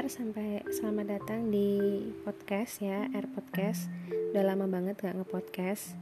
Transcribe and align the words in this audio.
R 0.00 0.08
sampai 0.08 0.64
selamat 0.72 1.06
datang 1.12 1.52
di 1.52 1.76
podcast 2.24 2.80
ya 2.80 3.04
R 3.12 3.28
podcast. 3.36 3.84
Udah 4.32 4.40
lama 4.48 4.64
banget 4.64 4.96
gak 4.96 5.12
ngepodcast. 5.12 5.92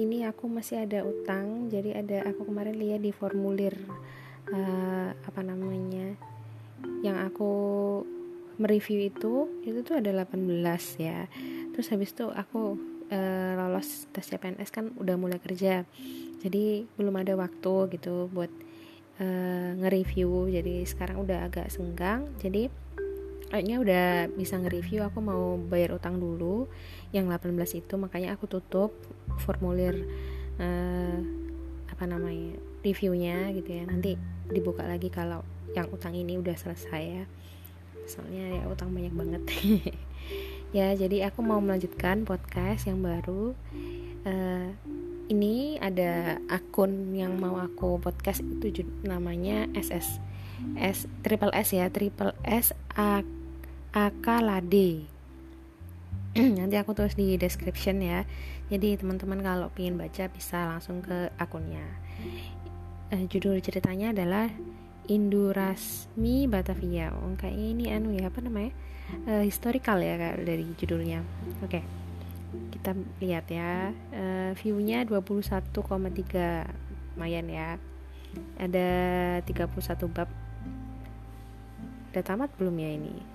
Ini 0.00 0.32
aku 0.32 0.48
masih 0.48 0.88
ada 0.88 1.04
utang 1.04 1.68
jadi 1.68 2.00
ada 2.00 2.24
aku 2.24 2.48
kemarin 2.48 2.80
lihat 2.80 3.04
di 3.04 3.12
formulir 3.12 3.76
uh, 4.48 5.12
apa 5.12 5.44
namanya 5.44 6.16
yang 7.04 7.20
aku 7.20 7.52
mereview 8.56 9.12
itu 9.12 9.60
itu 9.60 9.84
tuh 9.84 10.00
ada 10.00 10.24
18 10.24 10.64
ya. 10.96 11.28
Terus 11.76 11.92
habis 11.92 12.16
itu 12.16 12.32
aku 12.32 12.80
uh, 13.12 13.52
lolos 13.60 14.08
tes 14.16 14.24
CPNS 14.24 14.72
kan 14.72 14.88
udah 14.96 15.20
mulai 15.20 15.36
kerja. 15.36 15.84
Jadi 16.40 16.88
belum 16.96 17.12
ada 17.20 17.36
waktu 17.36 17.92
gitu 17.92 18.24
buat 18.32 18.48
uh, 19.20 19.76
nge-review. 19.84 20.48
Jadi 20.48 20.88
sekarang 20.88 21.28
udah 21.28 21.44
agak 21.44 21.68
senggang. 21.68 22.24
Jadi 22.40 22.80
kayaknya 23.54 23.78
udah 23.78 24.06
bisa 24.34 24.58
nge-review 24.58 25.06
aku 25.06 25.22
mau 25.22 25.54
bayar 25.54 25.94
utang 25.94 26.18
dulu. 26.18 26.66
Yang 27.14 27.38
18 27.38 27.86
itu 27.86 27.94
makanya 27.94 28.34
aku 28.34 28.50
tutup 28.50 28.90
formulir 29.46 29.94
uh, 30.58 31.22
apa 31.86 32.04
namanya 32.10 32.58
reviewnya 32.82 33.54
gitu 33.54 33.78
ya. 33.78 33.86
Nanti 33.86 34.18
dibuka 34.50 34.82
lagi 34.82 35.06
kalau 35.06 35.46
yang 35.70 35.86
utang 35.94 36.18
ini 36.18 36.34
udah 36.34 36.58
selesai 36.58 37.02
ya. 37.06 37.24
Soalnya 38.10 38.58
ya 38.58 38.62
utang 38.66 38.90
banyak 38.90 39.14
banget. 39.14 39.42
Ya 40.74 40.90
jadi 40.90 41.30
aku 41.30 41.38
mau 41.38 41.62
melanjutkan 41.62 42.26
podcast 42.26 42.90
yang 42.90 42.98
baru. 42.98 43.54
Uh, 44.26 44.74
ini 45.30 45.78
ada 45.78 46.42
akun 46.50 47.14
yang 47.14 47.38
mau 47.38 47.62
aku 47.62 48.02
podcast 48.02 48.42
itu 48.42 48.82
namanya 49.06 49.70
SS 49.70 50.18
S 50.74 51.06
triple 51.22 51.54
S 51.54 51.70
ya 51.70 51.86
triple 51.94 52.34
S 52.42 52.74
A 52.98 53.22
Akalade. 53.94 55.06
Nanti 56.58 56.74
aku 56.74 56.98
tulis 56.98 57.14
di 57.14 57.38
description 57.38 58.02
ya. 58.02 58.26
Jadi 58.66 58.98
teman-teman 58.98 59.38
kalau 59.38 59.70
ingin 59.78 59.94
baca 59.94 60.26
bisa 60.34 60.66
langsung 60.66 60.98
ke 60.98 61.30
akunnya. 61.38 61.86
Uh, 63.14 63.22
judul 63.30 63.62
ceritanya 63.62 64.10
adalah 64.10 64.50
Indurasmi 65.06 66.50
Batavia. 66.50 67.14
Oh, 67.14 67.38
kayak 67.38 67.54
ini 67.54 67.94
anu 67.94 68.10
ya 68.10 68.34
apa 68.34 68.42
namanya? 68.42 68.74
Uh, 69.30 69.46
historical 69.46 70.02
ya 70.02 70.34
dari 70.42 70.66
judulnya. 70.74 71.22
Oke 71.62 71.78
okay 71.78 71.84
kita 72.84 73.00
lihat 73.22 73.46
ya. 73.50 73.90
Uh, 74.12 74.52
viewnya 74.60 75.02
21,3 75.08 75.72
lumayan 77.14 77.46
ya. 77.48 77.80
Ada 78.58 78.88
31 79.46 80.10
bab. 80.10 80.28
Udah 82.12 82.22
tamat 82.22 82.50
belum 82.60 82.78
ya 82.78 82.90
ini 82.94 83.33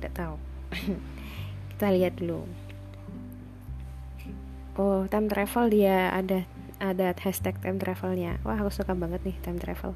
tidak 0.00 0.14
tahu. 0.16 0.36
Kita 1.76 1.86
lihat 1.92 2.16
dulu. 2.16 2.48
Oh 4.80 5.04
time 5.12 5.28
travel 5.28 5.68
dia 5.68 6.08
ada 6.08 6.48
ada 6.80 7.12
hashtag 7.12 7.60
time 7.60 7.76
travelnya. 7.76 8.40
Wah 8.40 8.56
aku 8.56 8.72
suka 8.72 8.96
banget 8.96 9.20
nih 9.28 9.36
time 9.44 9.60
travel. 9.60 9.92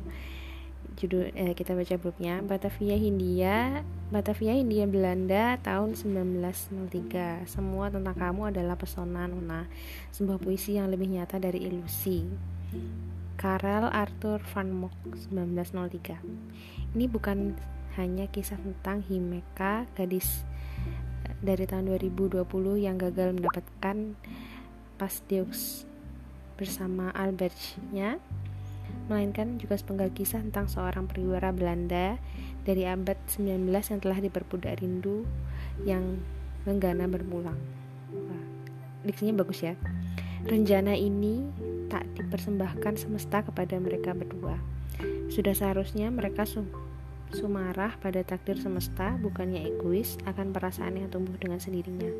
Judul 0.94 1.32
eh, 1.34 1.58
kita 1.58 1.74
baca 1.74 1.98
bukunya 1.98 2.38
Batavia 2.38 2.94
Hindia 2.94 3.82
Batavia 4.14 4.54
Hindia 4.54 4.86
Belanda 4.86 5.58
tahun 5.58 5.98
1903 5.98 7.50
semua 7.50 7.90
tentang 7.90 8.14
kamu 8.14 8.54
adalah 8.54 8.78
pesona 8.78 9.26
Nona. 9.26 9.66
Sebuah 10.14 10.38
puisi 10.38 10.78
yang 10.78 10.92
lebih 10.92 11.10
nyata 11.10 11.42
dari 11.42 11.66
ilusi. 11.66 12.22
Karel 13.34 13.90
Arthur 13.90 14.38
van 14.54 14.70
Mock 14.70 14.94
1903 15.32 16.94
ini 16.94 17.10
bukan 17.10 17.58
hanya 17.96 18.26
kisah 18.30 18.58
tentang 18.58 19.02
Himeka 19.06 19.86
gadis 19.94 20.42
eh, 21.26 21.34
dari 21.44 21.64
tahun 21.68 21.90
2020 21.94 22.44
yang 22.78 22.96
gagal 22.98 23.36
mendapatkan 23.36 24.18
Pasdeus 24.98 25.86
bersama 26.54 27.10
Albertnya 27.10 28.22
melainkan 29.10 29.60
juga 29.60 29.76
sepenggal 29.76 30.08
kisah 30.14 30.40
tentang 30.40 30.70
seorang 30.70 31.04
periwara 31.04 31.52
Belanda 31.52 32.16
dari 32.64 32.88
abad 32.88 33.18
19 33.28 33.68
yang 33.68 34.00
telah 34.00 34.18
diperbudak 34.22 34.80
rindu 34.80 35.28
yang 35.84 36.22
menggana 36.64 37.04
bermulang. 37.04 37.58
Diksinya 39.04 39.44
bagus 39.44 39.60
ya. 39.60 39.76
Renjana 40.48 40.96
ini 40.96 41.44
tak 41.92 42.08
dipersembahkan 42.16 42.96
semesta 42.96 43.44
kepada 43.44 43.76
mereka 43.76 44.16
berdua. 44.16 44.56
Sudah 45.28 45.52
seharusnya 45.52 46.08
mereka 46.08 46.48
su 46.48 46.64
sumarah 47.32 47.96
pada 48.02 48.20
takdir 48.20 48.60
semesta, 48.60 49.16
bukannya 49.16 49.64
egois 49.64 50.20
akan 50.28 50.52
perasaan 50.52 51.00
yang 51.00 51.08
tumbuh 51.08 51.34
dengan 51.40 51.62
sendirinya. 51.62 52.10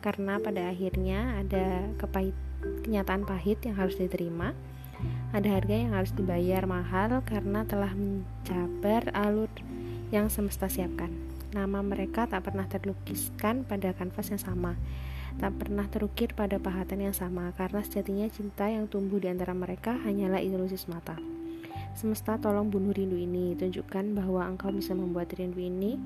Karena 0.00 0.38
pada 0.38 0.70
akhirnya 0.70 1.42
ada 1.42 1.90
kepahit, 1.98 2.34
kenyataan 2.86 3.26
pahit 3.26 3.60
yang 3.66 3.76
harus 3.76 3.98
diterima, 3.98 4.54
ada 5.30 5.46
harga 5.46 5.74
yang 5.76 5.92
harus 5.94 6.10
dibayar 6.16 6.66
mahal 6.66 7.22
karena 7.22 7.62
telah 7.68 7.92
mencabar 7.94 9.10
alur 9.14 9.50
yang 10.10 10.32
semesta 10.32 10.66
siapkan. 10.66 11.12
Nama 11.54 11.80
mereka 11.80 12.28
tak 12.28 12.50
pernah 12.50 12.66
terlukiskan 12.68 13.64
pada 13.64 13.94
kanvas 13.96 14.32
yang 14.34 14.42
sama, 14.42 14.76
tak 15.38 15.54
pernah 15.56 15.86
terukir 15.86 16.34
pada 16.34 16.58
pahatan 16.58 17.08
yang 17.08 17.16
sama, 17.16 17.54
karena 17.56 17.80
sejatinya 17.80 18.26
cinta 18.28 18.68
yang 18.68 18.90
tumbuh 18.90 19.22
di 19.22 19.30
antara 19.30 19.54
mereka 19.54 19.96
hanyalah 20.02 20.42
ilusi 20.42 20.76
semata. 20.76 21.37
Semesta 21.96 22.36
tolong 22.36 22.68
bunuh 22.68 22.92
rindu 22.92 23.16
ini, 23.16 23.56
tunjukkan 23.56 24.16
bahwa 24.18 24.44
engkau 24.48 24.74
bisa 24.74 24.92
membuat 24.92 25.32
rindu 25.36 25.62
ini 25.62 25.96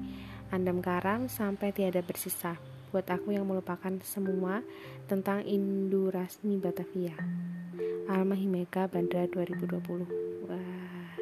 andam 0.53 0.85
karang 0.85 1.33
sampai 1.33 1.73
tiada 1.73 2.05
bersisa. 2.05 2.61
Buat 2.93 3.09
aku 3.09 3.33
yang 3.33 3.49
melupakan 3.49 3.97
semua 4.05 4.61
tentang 5.09 5.41
Indurasmi 5.49 6.61
Batavia. 6.61 7.17
Alma 8.05 8.37
Himeka 8.37 8.85
Bandara 8.93 9.25
2020 9.33 10.45
wah. 10.45 11.13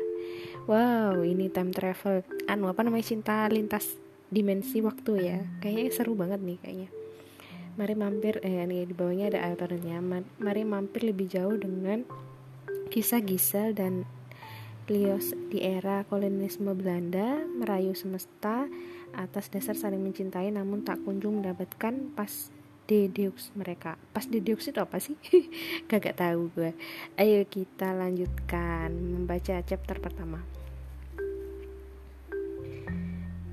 Wow 0.66 1.22
ini 1.22 1.46
time 1.46 1.70
travel. 1.70 2.26
Anu 2.50 2.66
apa 2.66 2.82
namanya 2.82 3.06
cinta 3.06 3.46
lintas 3.46 3.94
dimensi 4.26 4.82
waktu 4.82 5.12
ya. 5.22 5.38
Kayaknya 5.62 5.90
seru 5.94 6.18
banget 6.18 6.42
nih 6.42 6.58
kayaknya. 6.58 6.88
Mari 7.78 7.94
mampir 7.94 8.42
eh 8.42 8.66
nih 8.66 8.90
di 8.90 8.94
bawahnya 8.98 9.30
ada 9.30 9.46
alternatifnya 9.46 10.02
mari 10.42 10.66
mampir 10.66 11.06
lebih 11.06 11.30
jauh 11.30 11.54
dengan 11.54 12.02
kisah 12.90 13.22
Gisel 13.22 13.78
dan 13.78 14.02
Lios 14.90 15.38
di 15.54 15.62
era 15.62 16.02
kolonisme 16.10 16.74
Belanda 16.74 17.46
merayu 17.46 17.94
semesta 17.94 18.66
atas 19.14 19.46
dasar 19.46 19.78
saling 19.78 20.02
mencintai 20.02 20.50
namun 20.50 20.82
tak 20.82 20.98
kunjung 21.06 21.38
mendapatkan 21.38 22.10
pas 22.18 22.50
Dedeux 22.90 23.38
mereka. 23.54 23.94
Pas 24.10 24.26
Dedeux 24.26 24.58
itu 24.58 24.74
apa 24.82 24.98
sih? 24.98 25.14
Gak, 25.86 26.10
gak 26.10 26.18
tahu 26.18 26.50
gue 26.58 26.74
ayo 27.22 27.46
kita 27.46 27.94
lanjutkan 27.94 28.90
membaca 28.90 29.62
chapter 29.62 30.02
pertama. 30.02 30.42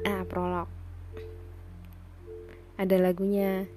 Ah 0.09 0.25
prolog. 0.25 0.65
Ada 2.81 2.97
lagunya. 2.97 3.69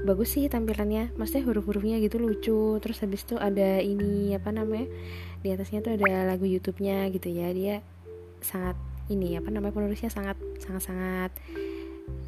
Bagus 0.00 0.32
sih 0.32 0.48
tampilannya. 0.48 1.12
Maksudnya 1.12 1.44
huruf-hurufnya 1.44 2.00
gitu 2.00 2.16
lucu. 2.16 2.80
Terus 2.80 3.04
habis 3.04 3.28
itu 3.28 3.36
ada 3.36 3.84
ini 3.84 4.32
apa 4.32 4.48
namanya 4.48 4.88
di 5.40 5.48
atasnya 5.52 5.80
tuh 5.80 5.96
ada 5.96 6.28
lagu 6.28 6.44
YouTube-nya 6.44 7.08
gitu 7.12 7.28
ya. 7.32 7.52
Dia 7.52 7.76
sangat 8.40 8.76
ini 9.10 9.36
apa 9.36 9.50
namanya 9.50 9.74
penulisnya 9.74 10.12
sangat 10.12 10.36
sangat 10.62 10.82
sangat 10.86 11.32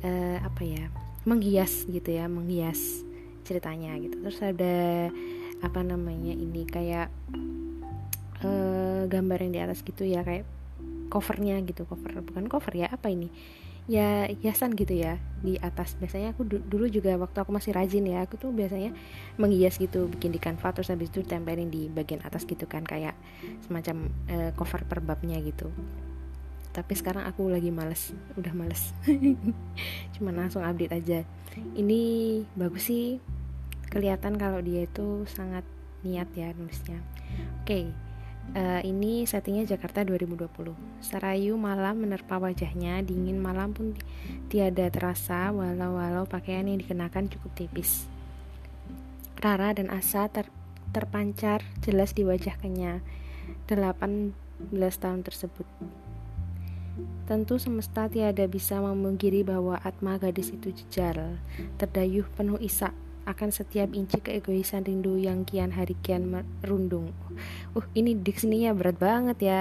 uh, 0.02 0.38
apa 0.42 0.62
ya 0.64 0.84
menghias 1.22 1.86
gitu 1.86 2.10
ya 2.10 2.26
menghias 2.26 3.04
ceritanya 3.46 3.96
gitu. 4.00 4.16
Terus 4.20 4.40
ada 4.42 5.08
apa 5.62 5.80
namanya 5.86 6.34
ini 6.34 6.66
kayak 6.66 7.08
uh, 8.42 9.06
gambar 9.06 9.38
yang 9.46 9.52
di 9.54 9.60
atas 9.62 9.80
gitu 9.86 10.02
ya 10.02 10.26
kayak 10.26 10.46
covernya 11.12 11.60
gitu 11.62 11.84
cover 11.84 12.24
bukan 12.24 12.48
cover 12.48 12.72
ya 12.72 12.88
apa 12.88 13.12
ini 13.12 13.28
ya 13.90 14.30
hiasan 14.30 14.78
gitu 14.78 14.94
ya 14.94 15.18
di 15.42 15.58
atas. 15.58 15.98
Biasanya 15.98 16.34
aku 16.34 16.46
dulu 16.46 16.86
juga 16.86 17.18
waktu 17.18 17.42
aku 17.42 17.50
masih 17.50 17.74
rajin 17.74 18.06
ya 18.06 18.22
aku 18.22 18.38
tuh 18.38 18.54
biasanya 18.54 18.94
menghias 19.38 19.78
gitu 19.78 20.06
bikin 20.06 20.30
di 20.30 20.38
kanva 20.38 20.70
terus 20.70 20.90
habis 20.90 21.10
itu 21.10 21.26
tempelin 21.26 21.70
di 21.70 21.90
bagian 21.90 22.22
atas 22.22 22.46
gitu 22.46 22.70
kan 22.70 22.86
kayak 22.86 23.18
semacam 23.66 24.10
uh, 24.30 24.50
cover 24.54 24.86
per 24.86 25.02
babnya 25.02 25.42
gitu. 25.42 25.70
Tapi 26.72 26.92
sekarang 26.96 27.28
aku 27.28 27.52
lagi 27.52 27.68
males 27.68 28.16
udah 28.38 28.52
males. 28.56 28.94
Cuma 30.16 30.32
langsung 30.32 30.64
update 30.64 30.94
aja. 30.94 31.20
Ini 31.76 32.00
bagus 32.56 32.88
sih 32.88 33.20
kelihatan 33.92 34.40
kalau 34.40 34.64
dia 34.64 34.88
itu 34.88 35.28
sangat 35.28 35.66
niat 36.00 36.32
ya 36.32 36.56
nulisnya. 36.56 37.02
Oke 37.60 37.66
okay. 37.66 38.11
Uh, 38.52 38.84
ini 38.84 39.24
settingnya 39.24 39.64
Jakarta 39.64 40.04
2020 40.04 40.76
Serayu 41.00 41.56
malam 41.56 42.04
menerpa 42.04 42.36
wajahnya 42.36 43.00
Dingin 43.00 43.40
malam 43.40 43.72
pun 43.72 43.96
tiada 44.52 44.92
terasa 44.92 45.48
Walau-walau 45.48 46.28
pakaian 46.28 46.68
yang 46.68 46.76
dikenakan 46.84 47.32
cukup 47.32 47.48
tipis. 47.56 48.04
Rara 49.40 49.72
dan 49.72 49.88
Asa 49.88 50.28
ter 50.28 50.52
terpancar 50.92 51.64
jelas 51.80 52.12
di 52.12 52.22
wajah 52.22 52.60
Kenya 52.60 53.00
18 53.66 54.36
tahun 54.76 55.24
tersebut. 55.24 55.64
Tentu 57.24 57.56
semesta 57.56 58.04
tiada 58.12 58.44
bisa 58.44 58.76
memungkiri 58.84 59.40
bahwa 59.40 59.80
Atma 59.80 60.20
gadis 60.20 60.52
itu 60.52 60.68
jejar, 60.76 61.40
terdayuh 61.80 62.28
penuh 62.36 62.60
isak 62.60 62.92
akan 63.22 63.54
setiap 63.54 63.94
inci 63.94 64.18
keegoisan 64.18 64.82
rindu 64.82 65.14
yang 65.14 65.46
kian 65.46 65.70
hari 65.70 65.94
kian 66.02 66.26
merundung. 66.26 67.14
Uh, 67.72 67.86
ini 67.94 68.18
diksinya 68.18 68.74
berat 68.74 68.98
banget 68.98 69.38
ya. 69.42 69.60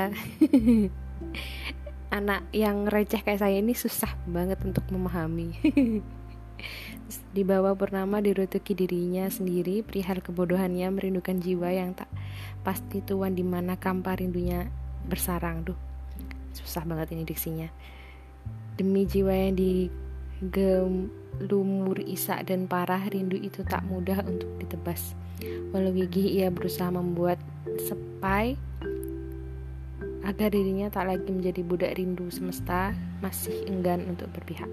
Anak 2.18 2.50
yang 2.52 2.90
receh 2.90 3.22
kayak 3.24 3.40
saya 3.40 3.62
ini 3.62 3.78
susah 3.78 4.12
banget 4.28 4.60
untuk 4.66 4.84
memahami. 4.90 5.56
Di 7.36 7.44
bawah 7.44 7.76
purnama 7.76 8.20
dirutuki 8.20 8.76
dirinya 8.76 9.28
sendiri, 9.28 9.84
perihal 9.84 10.20
kebodohannya 10.20 10.88
merindukan 10.92 11.40
jiwa 11.40 11.72
yang 11.72 11.96
tak 11.96 12.08
pasti 12.62 13.02
tuan 13.02 13.34
di 13.34 13.42
mana 13.42 13.80
kampar 13.80 14.20
rindunya 14.20 14.68
bersarang. 15.08 15.64
Duh, 15.64 15.78
susah 16.56 16.84
banget 16.84 17.16
ini 17.16 17.24
diksinya. 17.24 17.70
Demi 18.76 19.08
jiwa 19.08 19.32
yang 19.32 19.56
digelumur 20.42 22.02
isak 22.04 22.50
dan 22.50 22.66
parah, 22.66 23.06
rindu 23.08 23.38
itu 23.38 23.62
tak 23.62 23.86
mudah 23.86 24.26
untuk 24.26 24.50
ditebas. 24.58 25.14
Walau 25.70 25.94
gigih 25.94 26.42
ia 26.42 26.50
berusaha 26.50 26.90
membuat 26.90 27.38
sepai 27.78 28.58
agar 30.22 30.54
dirinya 30.54 30.90
tak 30.90 31.10
lagi 31.10 31.30
menjadi 31.30 31.62
budak 31.66 31.94
rindu 31.98 32.30
semesta, 32.34 32.94
masih 33.22 33.66
enggan 33.70 34.06
untuk 34.10 34.30
berpihak 34.34 34.70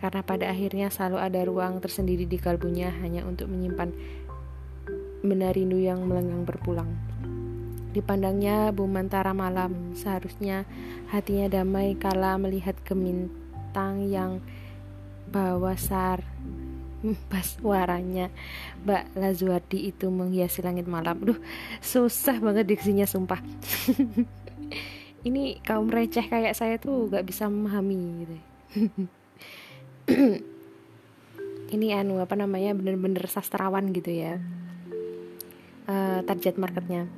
karena 0.00 0.20
pada 0.24 0.48
akhirnya 0.48 0.88
selalu 0.88 1.18
ada 1.20 1.40
ruang 1.44 1.78
tersendiri 1.78 2.24
di 2.24 2.40
kalbunya 2.40 2.88
hanya 3.04 3.22
untuk 3.28 3.52
menyimpan 3.52 3.92
benar 5.20 5.52
rindu 5.52 5.76
yang 5.76 6.00
melenggang 6.08 6.48
berpulang. 6.48 6.88
Dipandangnya 7.92 8.72
bumantara 8.72 9.36
malam, 9.36 9.92
seharusnya 9.92 10.64
hatinya 11.12 11.60
damai 11.60 11.98
kala 12.00 12.40
melihat 12.40 12.80
gemintang 12.88 14.08
yang 14.08 14.40
bawa 15.30 15.78
sar. 15.78 16.26
Bas 17.32 17.56
waranya 17.64 18.28
Mbak 18.84 19.16
Lazuardi 19.16 19.88
itu 19.88 20.12
menghiasi 20.12 20.60
langit 20.60 20.84
malam. 20.84 21.16
Duh 21.22 21.38
susah 21.80 22.36
banget 22.42 22.68
diksinya 22.68 23.08
sumpah. 23.08 23.40
Ini 25.26 25.64
kaum 25.64 25.88
receh 25.88 26.24
kayak 26.24 26.56
saya 26.56 26.76
tuh 26.76 27.08
gak 27.08 27.24
bisa 27.24 27.48
memahami 27.48 28.24
gitu. 28.24 28.36
Ini 31.74 31.86
anu 32.02 32.20
apa 32.20 32.36
namanya 32.36 32.76
bener-bener 32.76 33.24
sastrawan 33.30 33.94
gitu 33.96 34.12
ya. 34.12 34.36
Uh, 35.88 36.22
target 36.22 36.54
marketnya 36.60 37.08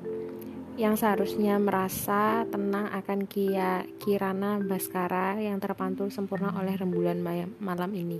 yang 0.81 0.97
seharusnya 0.97 1.61
merasa 1.61 2.49
tenang 2.49 2.89
akan 2.89 3.29
Kia 3.29 3.85
Kirana 4.01 4.57
Baskara 4.57 5.37
yang 5.37 5.61
terpantul 5.61 6.09
sempurna 6.09 6.57
oleh 6.57 6.73
rembulan 6.81 7.21
malam 7.61 7.93
ini. 7.93 8.19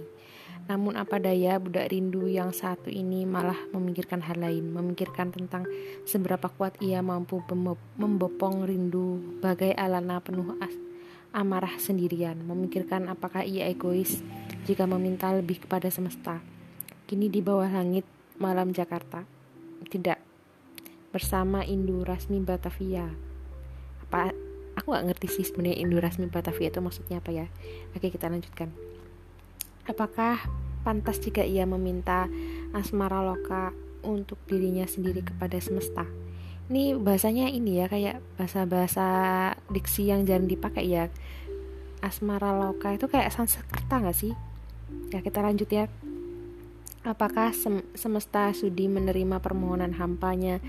Namun 0.69 0.95
apa 0.95 1.19
daya 1.19 1.59
budak 1.59 1.91
rindu 1.91 2.31
yang 2.31 2.55
satu 2.55 2.87
ini 2.87 3.27
malah 3.27 3.59
memikirkan 3.75 4.23
hal 4.23 4.39
lain, 4.39 4.71
memikirkan 4.71 5.35
tentang 5.35 5.67
seberapa 6.07 6.47
kuat 6.55 6.79
ia 6.79 7.03
mampu 7.03 7.43
membopong 7.99 8.63
rindu 8.63 9.19
bagai 9.43 9.75
alana 9.75 10.23
penuh 10.23 10.55
as 10.63 10.71
amarah 11.35 11.75
sendirian, 11.83 12.39
memikirkan 12.47 13.11
apakah 13.11 13.43
ia 13.43 13.67
egois 13.67 14.23
jika 14.69 14.87
meminta 14.87 15.35
lebih 15.35 15.67
kepada 15.67 15.91
semesta. 15.91 16.39
Kini 17.11 17.27
di 17.27 17.43
bawah 17.43 17.67
langit 17.67 18.07
malam 18.39 18.71
Jakarta. 18.71 19.27
Tidak. 19.83 20.22
Bersama 21.13 21.61
Indu 21.63 22.03
Rasmi 22.03 22.41
Batavia. 22.41 23.07
Apa 24.09 24.33
aku 24.75 24.97
gak 24.97 25.13
ngerti 25.13 25.29
sih 25.29 25.45
sebenarnya 25.45 25.85
Indu 25.85 26.01
Rasmi 26.01 26.33
Batavia 26.33 26.73
itu 26.73 26.81
maksudnya 26.81 27.21
apa 27.21 27.31
ya. 27.31 27.47
Oke, 27.93 28.09
kita 28.09 28.33
lanjutkan. 28.33 28.73
Apakah 29.85 30.41
pantas 30.83 31.21
jika 31.21 31.45
ia 31.45 31.69
meminta 31.69 32.27
asmara 32.73 33.21
loka 33.21 33.71
untuk 34.03 34.41
dirinya 34.49 34.89
sendiri 34.89 35.23
kepada 35.23 35.61
semesta? 35.61 36.09
ini 36.73 36.97
bahasanya 36.97 37.53
ini 37.53 37.85
ya 37.85 37.87
kayak 37.91 38.25
bahasa-bahasa 38.41 39.07
diksi 39.69 40.09
yang 40.09 40.25
jarang 40.25 40.49
dipakai 40.49 40.89
ya 40.89 41.13
asmara 42.01 42.57
loka 42.57 42.97
itu 42.97 43.05
kayak 43.13 43.29
Sanskerta 43.29 44.01
nggak 44.01 44.17
sih 44.17 44.33
ya 45.13 45.21
kita 45.21 45.45
lanjut 45.45 45.69
ya 45.69 45.93
apakah 47.03 47.51
sem 47.51 47.83
semesta 47.99 48.55
sudi 48.55 48.87
menerima 48.87 49.43
permohonan 49.43 49.99
hampanya 49.99 50.63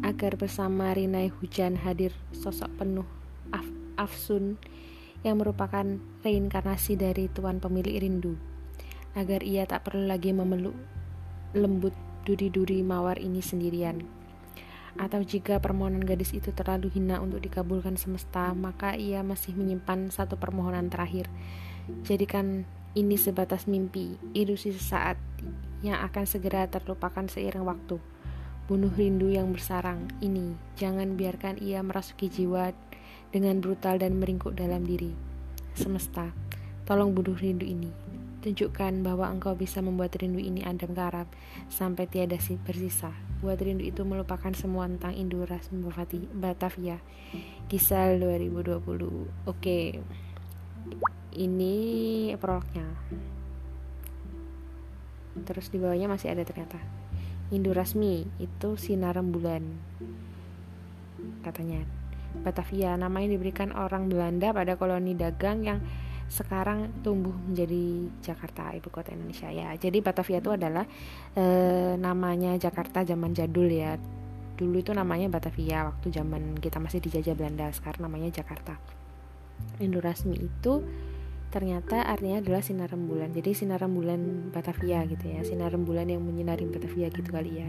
agar 0.00 0.40
bersama 0.40 0.96
Rinai 0.96 1.28
Hujan 1.28 1.76
hadir 1.76 2.16
sosok 2.32 2.72
penuh 2.80 3.04
af 3.52 3.68
afsun 4.00 4.56
yang 5.20 5.36
merupakan 5.36 6.00
reinkarnasi 6.24 6.96
dari 6.96 7.28
Tuan 7.28 7.60
pemilik 7.60 8.00
rindu 8.00 8.40
agar 9.12 9.44
ia 9.44 9.68
tak 9.68 9.84
perlu 9.84 10.08
lagi 10.08 10.32
memeluk 10.32 10.72
lembut 11.52 11.92
duri-duri 12.24 12.80
mawar 12.80 13.20
ini 13.20 13.44
sendirian 13.44 14.00
atau 14.96 15.20
jika 15.20 15.60
permohonan 15.60 16.02
gadis 16.02 16.32
itu 16.34 16.50
terlalu 16.50 16.90
hina 16.90 17.22
untuk 17.22 17.38
dikabulkan 17.38 17.94
semesta, 17.94 18.50
maka 18.58 18.98
ia 18.98 19.22
masih 19.22 19.54
menyimpan 19.54 20.10
satu 20.10 20.34
permohonan 20.34 20.90
terakhir. 20.90 21.30
Jadikan 22.02 22.66
ini 22.98 23.14
sebatas 23.14 23.70
mimpi, 23.70 24.18
ilusi 24.34 24.74
sesaat 24.74 25.14
yang 25.86 26.02
akan 26.02 26.26
segera 26.26 26.66
terlupakan 26.66 27.22
seiring 27.30 27.62
waktu. 27.62 28.02
Bunuh 28.66 28.90
rindu 28.90 29.30
yang 29.30 29.50
bersarang 29.54 30.10
ini, 30.18 30.54
jangan 30.74 31.14
biarkan 31.14 31.58
ia 31.62 31.82
merasuki 31.86 32.26
jiwa 32.26 32.74
dengan 33.30 33.62
brutal 33.62 33.98
dan 33.98 34.18
meringkuk 34.18 34.58
dalam 34.58 34.82
diri. 34.82 35.14
Semesta, 35.74 36.34
tolong 36.86 37.14
bunuh 37.14 37.38
rindu 37.38 37.62
ini. 37.62 37.90
Tunjukkan 38.40 39.04
bahwa 39.04 39.28
engkau 39.28 39.52
bisa 39.52 39.84
membuat 39.84 40.16
rindu 40.18 40.40
ini 40.40 40.64
adem 40.64 40.96
garam 40.96 41.28
sampai 41.68 42.08
tiada 42.08 42.40
bersisa. 42.66 43.12
Buat 43.38 43.62
rindu 43.62 43.86
itu 43.86 44.02
melupakan 44.02 44.50
semua 44.56 44.88
tentang 44.90 45.14
Induras 45.14 45.68
Batavia. 46.34 46.98
Kisah 47.68 48.16
2020. 48.18 48.80
Oke. 49.46 50.00
Ini 51.30 51.76
prolognya. 52.38 52.86
Terus 55.46 55.70
di 55.70 55.78
bawahnya 55.78 56.10
masih 56.10 56.34
ada 56.34 56.42
ternyata. 56.42 56.78
Indurasmi 57.54 58.26
itu 58.42 58.74
sinar 58.74 59.18
rembulan. 59.18 59.62
Katanya. 61.46 61.86
Batavia 62.30 62.94
namanya 62.94 63.34
diberikan 63.34 63.74
orang 63.74 64.06
Belanda 64.06 64.54
pada 64.54 64.78
koloni 64.78 65.18
dagang 65.18 65.66
yang 65.66 65.82
sekarang 66.30 67.02
tumbuh 67.02 67.34
menjadi 67.34 68.06
Jakarta 68.22 68.70
ibu 68.78 68.86
kota 68.86 69.10
Indonesia 69.10 69.50
ya 69.50 69.74
jadi 69.74 69.98
Batavia 69.98 70.38
itu 70.38 70.54
adalah 70.54 70.86
e, 71.34 71.44
namanya 71.98 72.54
Jakarta 72.54 73.02
zaman 73.02 73.34
jadul 73.34 73.66
ya 73.66 73.98
dulu 74.54 74.78
itu 74.78 74.94
namanya 74.94 75.26
Batavia 75.26 75.90
waktu 75.90 76.14
zaman 76.14 76.54
kita 76.62 76.78
masih 76.78 77.02
dijajah 77.02 77.34
Belanda 77.34 77.66
sekarang 77.74 78.06
namanya 78.06 78.30
Jakarta 78.30 78.78
Indorasmi 79.82 80.38
itu 80.38 80.86
ternyata 81.50 82.06
artinya 82.06 82.38
adalah 82.38 82.62
sinar 82.62 82.88
rembulan. 82.88 83.34
Jadi 83.34 83.50
sinar 83.52 83.82
rembulan 83.82 84.50
Batavia 84.54 85.02
gitu 85.04 85.26
ya. 85.26 85.42
Sinar 85.42 85.74
rembulan 85.74 86.06
yang 86.06 86.22
menyinari 86.22 86.64
Batavia 86.70 87.10
gitu 87.10 87.26
kali 87.26 87.58
ya. 87.58 87.68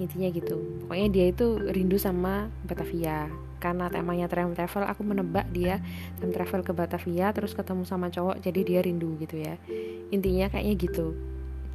Intinya 0.00 0.28
gitu. 0.32 0.56
Pokoknya 0.84 1.08
dia 1.12 1.26
itu 1.28 1.60
rindu 1.60 2.00
sama 2.00 2.48
Batavia. 2.64 3.28
Karena 3.60 3.86
temanya 3.92 4.26
time 4.26 4.56
travel 4.58 4.88
aku 4.90 5.06
menebak 5.06 5.46
dia 5.54 5.78
time 6.18 6.34
travel 6.34 6.66
ke 6.66 6.72
Batavia 6.74 7.30
terus 7.30 7.54
ketemu 7.54 7.86
sama 7.86 8.10
cowok 8.10 8.42
jadi 8.42 8.60
dia 8.64 8.80
rindu 8.82 9.14
gitu 9.20 9.38
ya. 9.38 9.60
Intinya 10.10 10.48
kayaknya 10.48 10.74
gitu. 10.80 11.14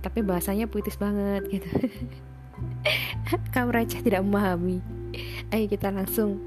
Tapi 0.02 0.26
bahasanya 0.26 0.66
puitis 0.68 0.98
banget 0.98 1.46
gitu. 1.48 1.70
Kamu 3.54 3.70
receh 3.70 4.02
tidak 4.02 4.26
memahami. 4.26 4.82
Ayo 5.54 5.70
kita 5.70 5.94
langsung. 5.94 6.42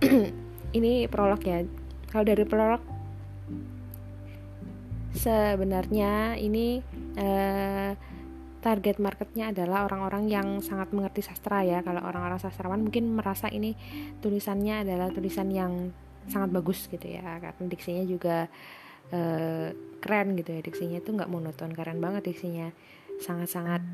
Ini 0.76 1.10
prolog 1.10 1.42
ya. 1.42 1.66
Kalau 2.10 2.24
dari 2.26 2.46
prolog 2.46 2.89
sebenarnya 5.14 6.38
ini 6.38 6.80
uh, 7.18 7.92
target 8.60 9.00
marketnya 9.00 9.50
adalah 9.50 9.88
orang-orang 9.88 10.28
yang 10.28 10.48
sangat 10.60 10.92
mengerti 10.92 11.24
sastra 11.24 11.64
ya. 11.64 11.80
Kalau 11.80 12.04
orang-orang 12.04 12.38
sastrawan 12.38 12.84
mungkin 12.84 13.16
merasa 13.16 13.48
ini 13.48 13.74
tulisannya 14.20 14.84
adalah 14.84 15.08
tulisan 15.10 15.48
yang 15.50 15.90
sangat 16.28 16.52
bagus 16.52 16.86
gitu 16.86 17.08
ya 17.08 17.40
karena 17.40 17.64
diksinya 17.66 18.04
juga 18.04 18.46
uh, 19.10 19.68
keren 19.98 20.36
gitu 20.36 20.50
ya. 20.52 20.60
Diksinya 20.60 20.98
itu 21.00 21.10
nggak 21.10 21.30
monoton 21.32 21.72
keren 21.72 21.98
banget 21.98 22.30
diksinya. 22.30 22.68
Sangat-sangat 23.20 23.84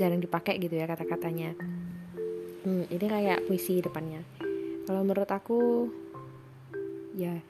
jarang 0.00 0.20
dipakai 0.20 0.56
gitu 0.60 0.76
ya 0.76 0.88
kata-katanya. 0.88 1.56
Hmm, 2.60 2.84
ini 2.92 3.06
kayak 3.08 3.48
puisi 3.48 3.80
depannya. 3.80 4.20
Kalau 4.84 5.00
menurut 5.00 5.28
aku 5.28 5.88
ya 7.16 7.40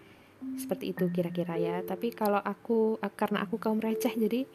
seperti 0.57 0.93
itu 0.97 1.09
kira-kira 1.13 1.57
ya. 1.57 1.83
Tapi 1.85 2.13
kalau 2.13 2.41
aku 2.41 2.97
karena 3.17 3.45
aku 3.45 3.57
kaum 3.57 3.81
receh 3.81 4.13
jadi 4.15 4.47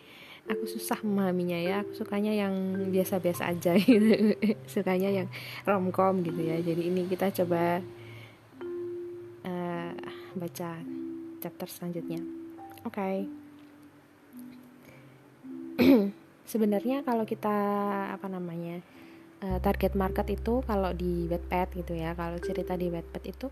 aku 0.45 0.65
susah 0.65 1.01
memahaminya 1.01 1.59
ya. 1.59 1.75
Aku 1.85 1.93
sukanya 1.97 2.33
yang 2.33 2.53
biasa-biasa 2.89 3.49
aja 3.49 3.77
gitu. 3.81 4.35
Sukanya 4.69 5.09
yang 5.09 5.27
romcom 5.63 6.21
gitu 6.25 6.41
ya. 6.41 6.57
Jadi 6.61 6.89
ini 6.89 7.09
kita 7.09 7.31
coba 7.43 7.81
uh, 9.45 9.91
baca 10.37 10.69
chapter 11.41 11.67
selanjutnya. 11.69 12.21
Oke. 12.85 12.93
Okay. 12.93 13.17
sebenarnya 16.45 17.01
kalau 17.01 17.25
kita 17.25 17.57
apa 18.15 18.27
namanya 18.29 18.79
uh, 19.43 19.59
target 19.59 19.97
market 19.97 20.29
itu 20.29 20.61
kalau 20.63 20.93
di 20.93 21.25
Wattpad 21.27 21.67
gitu 21.75 21.93
ya 21.97 22.13
kalau 22.13 22.37
cerita 22.39 22.77
di 22.77 22.87
Wattpad 22.93 23.23
itu 23.25 23.47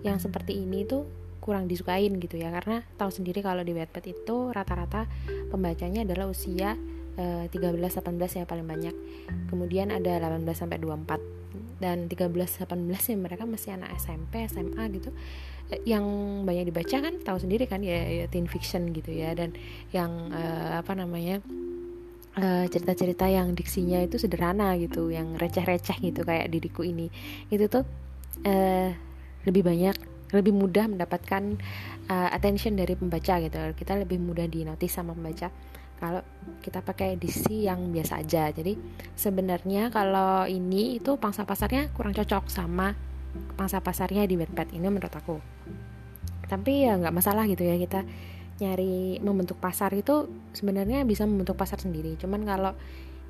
yang 0.00 0.16
seperti 0.16 0.56
ini 0.56 0.88
tuh 0.88 1.04
kurang 1.50 1.66
disukain 1.66 2.14
gitu 2.22 2.38
ya. 2.38 2.54
Karena 2.54 2.86
tahu 2.94 3.10
sendiri 3.10 3.42
kalau 3.42 3.66
di 3.66 3.74
Wattpad 3.74 4.04
itu 4.06 4.54
rata-rata 4.54 5.10
pembacanya 5.50 6.06
adalah 6.06 6.30
usia 6.30 6.78
uh, 7.18 7.44
13-18 7.50 8.38
ya 8.38 8.44
paling 8.46 8.66
banyak. 8.70 8.94
Kemudian 9.50 9.90
ada 9.90 10.22
18 10.22 10.46
sampai 10.54 10.78
24 10.78 11.40
dan 11.80 12.06
13-18 12.12 12.68
ya 12.86 13.16
mereka 13.16 13.48
masih 13.48 13.74
anak 13.74 13.96
SMP 13.96 14.44
SMA 14.46 14.84
gitu 15.00 15.10
eh, 15.72 15.80
yang 15.88 16.04
banyak 16.44 16.68
dibaca 16.68 16.96
kan 17.00 17.14
tahu 17.24 17.40
sendiri 17.40 17.64
kan 17.64 17.80
ya, 17.80 18.04
ya 18.04 18.24
teen 18.28 18.46
fiction 18.46 18.92
gitu 18.92 19.10
ya. 19.10 19.32
Dan 19.34 19.56
yang 19.90 20.30
uh, 20.30 20.78
apa 20.84 20.92
namanya 20.94 21.40
eh, 22.36 22.64
cerita-cerita 22.68 23.26
yang 23.26 23.56
diksinya 23.56 23.98
itu 24.04 24.20
sederhana 24.20 24.76
gitu, 24.78 25.08
yang 25.10 25.34
receh-receh 25.40 25.98
gitu 26.04 26.22
kayak 26.22 26.52
diriku 26.52 26.86
ini, 26.86 27.10
itu 27.50 27.66
tuh 27.66 27.82
uh, 28.44 28.90
lebih 29.48 29.64
banyak, 29.64 29.96
lebih 30.30 30.54
mudah 30.54 30.86
mendapatkan 30.86 31.58
uh, 32.06 32.28
attention 32.34 32.78
dari 32.78 32.94
pembaca 32.94 33.38
gitu. 33.42 33.58
Kita 33.74 33.98
lebih 33.98 34.18
mudah 34.18 34.46
dinotis 34.46 34.90
sama 34.94 35.14
pembaca 35.14 35.50
kalau 36.00 36.24
kita 36.64 36.80
pakai 36.80 37.20
edisi 37.20 37.68
yang 37.68 37.92
biasa 37.92 38.24
aja. 38.24 38.48
Jadi 38.50 38.78
sebenarnya 39.14 39.92
kalau 39.92 40.48
ini 40.48 40.96
itu 40.96 41.20
pangsa 41.20 41.44
pasarnya 41.44 41.92
kurang 41.92 42.16
cocok 42.16 42.48
sama 42.48 42.96
pangsa 43.54 43.78
pasarnya 43.78 44.26
di 44.26 44.34
Wattpad 44.40 44.74
ini 44.74 44.86
menurut 44.88 45.12
aku. 45.12 45.36
Tapi 46.48 46.88
ya 46.88 46.98
nggak 46.98 47.14
masalah 47.14 47.46
gitu 47.46 47.62
ya 47.62 47.78
kita 47.78 48.02
nyari 48.60 49.16
membentuk 49.24 49.56
pasar 49.56 49.90
itu 49.96 50.28
sebenarnya 50.52 51.02
bisa 51.08 51.24
membentuk 51.24 51.56
pasar 51.56 51.80
sendiri 51.80 52.14
cuman 52.20 52.44
kalau 52.44 52.72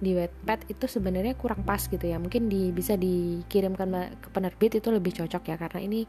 di 0.00 0.16
Wattpad 0.16 0.72
itu 0.72 0.88
sebenarnya 0.88 1.36
kurang 1.36 1.62
pas 1.62 1.84
gitu 1.86 2.02
ya 2.02 2.16
mungkin 2.16 2.48
di, 2.48 2.72
bisa 2.72 2.96
dikirimkan 2.96 4.16
ke 4.18 4.28
penerbit 4.32 4.80
itu 4.80 4.88
lebih 4.88 5.12
cocok 5.12 5.42
ya 5.44 5.56
karena 5.60 5.80
ini 5.84 6.00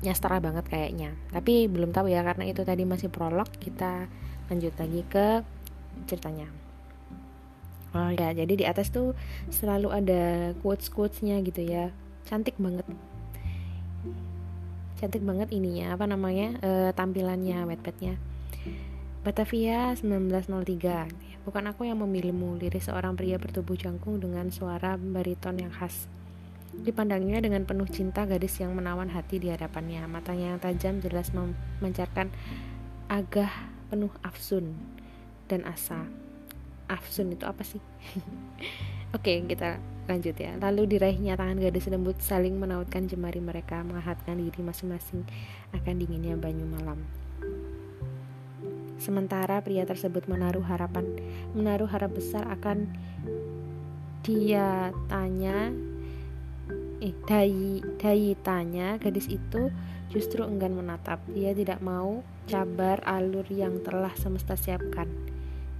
nyastra 0.00 0.40
banget 0.40 0.64
kayaknya. 0.66 1.12
Tapi 1.34 1.68
belum 1.68 1.92
tahu 1.92 2.08
ya 2.08 2.24
karena 2.24 2.48
itu 2.48 2.62
tadi 2.64 2.86
masih 2.88 3.12
prolog 3.12 3.48
kita 3.60 4.08
lanjut 4.48 4.74
lagi 4.78 5.02
ke 5.06 5.26
ceritanya. 6.08 6.48
Oh 7.90 8.10
ya 8.14 8.30
jadi 8.30 8.52
di 8.54 8.64
atas 8.64 8.94
tuh 8.94 9.18
selalu 9.50 9.90
ada 9.90 10.54
quotes 10.62 10.88
quotesnya 10.88 11.42
gitu 11.42 11.60
ya. 11.66 11.90
Cantik 12.26 12.54
banget. 12.56 12.86
Cantik 15.02 15.24
banget 15.24 15.48
ininya 15.50 15.96
apa 15.98 16.06
namanya 16.06 16.54
e, 16.62 16.70
tampilannya 16.94 17.66
wetpadnya. 17.66 18.14
Batavia 19.20 19.92
1903 19.98 21.44
bukan 21.44 21.64
aku 21.72 21.88
yang 21.88 22.00
memilihmu 22.00 22.60
liris 22.60 22.88
seorang 22.88 23.16
pria 23.16 23.40
bertubuh 23.40 23.76
jangkung 23.76 24.20
dengan 24.20 24.52
suara 24.52 25.00
bariton 25.00 25.56
yang 25.56 25.72
khas 25.72 26.08
dipandangnya 26.70 27.42
dengan 27.42 27.66
penuh 27.66 27.86
cinta 27.90 28.24
gadis 28.24 28.62
yang 28.62 28.72
menawan 28.72 29.10
hati 29.10 29.42
di 29.42 29.50
hadapannya. 29.50 30.06
Matanya 30.06 30.54
yang 30.54 30.60
tajam 30.62 31.02
jelas 31.02 31.34
memancarkan 31.34 32.30
agah 33.10 33.50
penuh 33.90 34.12
afsun 34.22 34.78
dan 35.50 35.66
asa. 35.66 36.06
Afsun 36.86 37.34
itu 37.34 37.44
apa 37.46 37.66
sih? 37.66 37.82
Oke 39.16 39.42
kita 39.50 39.82
lanjut 40.06 40.38
ya. 40.38 40.54
Lalu 40.62 40.96
diraihnya 40.96 41.34
tangan 41.34 41.58
gadis 41.58 41.90
lembut 41.90 42.18
saling 42.22 42.54
menautkan 42.54 43.10
jemari 43.10 43.42
mereka 43.42 43.82
menghangatkan 43.82 44.38
diri 44.38 44.62
masing-masing 44.62 45.26
akan 45.74 45.94
dinginnya 45.98 46.38
banyu 46.38 46.66
malam. 46.66 47.02
Sementara 49.00 49.58
pria 49.64 49.82
tersebut 49.88 50.28
menaruh 50.28 50.62
harapan 50.62 51.08
menaruh 51.56 51.88
harap 51.88 52.14
besar 52.14 52.44
akan 52.52 52.84
dia 54.20 54.92
tanya 55.08 55.72
eh 57.00 57.16
dai 57.24 58.36
tanya 58.44 59.00
gadis 59.00 59.26
itu 59.32 59.72
justru 60.12 60.44
enggan 60.44 60.76
menatap 60.76 61.24
dia 61.32 61.56
tidak 61.56 61.80
mau 61.80 62.20
cabar 62.44 63.00
alur 63.08 63.46
yang 63.48 63.80
telah 63.80 64.12
semesta 64.20 64.52
siapkan 64.52 65.08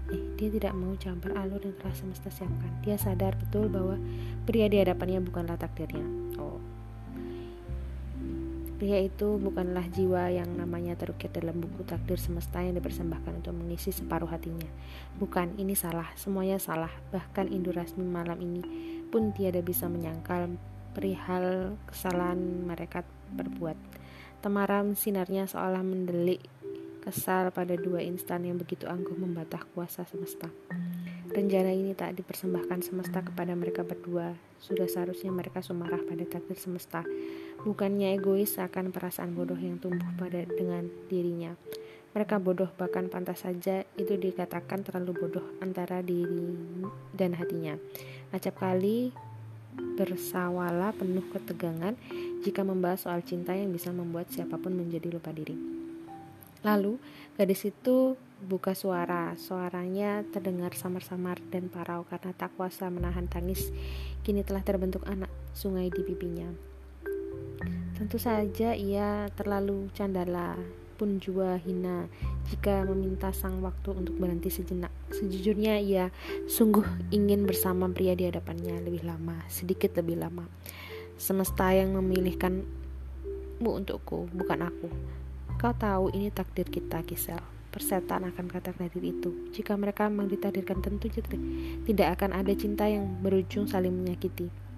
eh, 0.09 0.23
dia 0.41 0.49
tidak 0.49 0.73
mau 0.73 0.97
campur 0.97 1.37
alur 1.37 1.63
yang 1.63 1.77
telah 1.79 1.95
semesta 1.95 2.29
siapkan. 2.35 2.71
Dia 2.83 2.99
sadar 2.99 3.39
betul 3.39 3.71
bahwa 3.71 3.95
pria 4.43 4.67
di 4.67 4.83
hadapannya 4.83 5.23
bukanlah 5.23 5.55
takdirnya. 5.55 6.03
Oh. 6.35 6.59
Pria 8.81 8.97
itu 8.97 9.37
bukanlah 9.37 9.85
jiwa 9.93 10.33
yang 10.33 10.57
namanya 10.57 10.97
terukir 10.97 11.29
dalam 11.29 11.61
buku 11.61 11.85
takdir 11.85 12.17
semesta 12.17 12.65
yang 12.65 12.81
dipersembahkan 12.81 13.45
untuk 13.45 13.53
mengisi 13.53 13.93
separuh 13.93 14.33
hatinya. 14.33 14.65
Bukan, 15.21 15.61
ini 15.61 15.77
salah, 15.77 16.09
semuanya 16.17 16.57
salah. 16.57 16.89
Bahkan 17.13 17.53
Indurasmi 17.53 18.01
malam 18.09 18.41
ini 18.41 18.65
pun 19.13 19.37
tiada 19.37 19.61
bisa 19.61 19.85
menyangkal 19.85 20.57
perihal 20.93 21.77
kesalahan 21.89 22.39
mereka 22.67 23.07
berbuat. 23.35 23.77
Temaram 24.41 24.97
sinarnya 24.97 25.45
seolah 25.45 25.85
mendelik 25.85 26.41
kesal 27.01 27.49
pada 27.51 27.75
dua 27.81 28.05
instan 28.05 28.45
yang 28.45 28.61
begitu 28.61 28.85
angkuh 28.85 29.17
membatah 29.17 29.65
kuasa 29.73 30.05
semesta. 30.05 30.53
Rencana 31.31 31.71
ini 31.73 31.95
tak 31.95 32.19
dipersembahkan 32.19 32.83
semesta 32.83 33.23
kepada 33.23 33.55
mereka 33.55 33.87
berdua. 33.87 34.35
Sudah 34.59 34.85
seharusnya 34.91 35.33
mereka 35.33 35.63
sumarah 35.63 36.03
pada 36.03 36.27
takdir 36.27 36.59
semesta. 36.59 37.07
Bukannya 37.63 38.19
egois 38.19 38.59
akan 38.59 38.91
perasaan 38.91 39.33
bodoh 39.33 39.57
yang 39.57 39.79
tumbuh 39.79 40.11
pada 40.19 40.43
dengan 40.45 40.91
dirinya. 41.07 41.55
Mereka 42.11 42.43
bodoh 42.43 42.67
bahkan 42.75 43.07
pantas 43.07 43.47
saja 43.47 43.87
itu 43.95 44.19
dikatakan 44.19 44.83
terlalu 44.83 45.15
bodoh 45.15 45.47
antara 45.63 46.03
diri 46.03 46.83
dan 47.15 47.39
hatinya. 47.39 47.79
Acap 48.35 48.59
kali 48.59 49.15
bersawala 49.77 50.97
penuh 50.97 51.25
ketegangan 51.29 51.95
jika 52.41 52.65
membahas 52.65 53.05
soal 53.05 53.21
cinta 53.21 53.53
yang 53.53 53.69
bisa 53.71 53.93
membuat 53.93 54.33
siapa 54.33 54.57
pun 54.57 54.73
menjadi 54.73 55.13
lupa 55.13 55.31
diri. 55.31 55.57
Lalu, 56.61 57.01
gadis 57.41 57.65
itu 57.69 58.17
buka 58.45 58.77
suara. 58.77 59.33
Suaranya 59.37 60.25
terdengar 60.29 60.77
samar-samar 60.77 61.41
dan 61.49 61.73
parau 61.73 62.05
karena 62.09 62.33
tak 62.37 62.53
kuasa 62.57 62.93
menahan 62.93 63.29
tangis. 63.29 63.73
Kini 64.25 64.45
telah 64.45 64.61
terbentuk 64.65 65.05
anak 65.09 65.33
sungai 65.57 65.89
di 65.89 66.05
pipinya. 66.05 66.49
Tentu 67.97 68.17
saja 68.17 68.73
ia 68.73 69.29
terlalu 69.37 69.93
candala 69.93 70.57
pun 71.01 71.17
jua 71.17 71.57
hina 71.57 72.05
jika 72.53 72.85
meminta 72.85 73.33
sang 73.33 73.65
waktu 73.65 73.97
untuk 73.97 74.21
berhenti 74.21 74.53
sejenak. 74.53 74.93
Sejujurnya 75.09 75.81
ia 75.81 76.13
sungguh 76.45 76.85
ingin 77.09 77.49
bersama 77.49 77.89
pria 77.89 78.13
di 78.13 78.29
hadapannya 78.29 78.85
lebih 78.85 79.09
lama, 79.09 79.41
sedikit 79.49 79.97
lebih 79.97 80.21
lama. 80.21 80.45
Semesta 81.17 81.73
yang 81.73 81.97
memilihkanmu 81.97 83.65
untukku, 83.65 84.29
bukan 84.29 84.69
aku. 84.69 84.93
Kau 85.57 85.73
tahu 85.73 86.13
ini 86.13 86.29
takdir 86.29 86.69
kita, 86.69 87.01
Gisel. 87.09 87.41
Persetan 87.73 88.29
akan 88.29 88.53
kata 88.53 88.77
takdir 88.77 89.01
itu. 89.01 89.49
Jika 89.57 89.81
mereka 89.81 90.05
memang 90.13 90.29
ditakdirkan 90.29 90.85
tentu 90.85 91.09
tidak 91.89 92.09
akan 92.21 92.45
ada 92.45 92.53
cinta 92.53 92.85
yang 92.85 93.09
berujung 93.25 93.65
saling 93.65 93.93
menyakiti. 93.93 94.70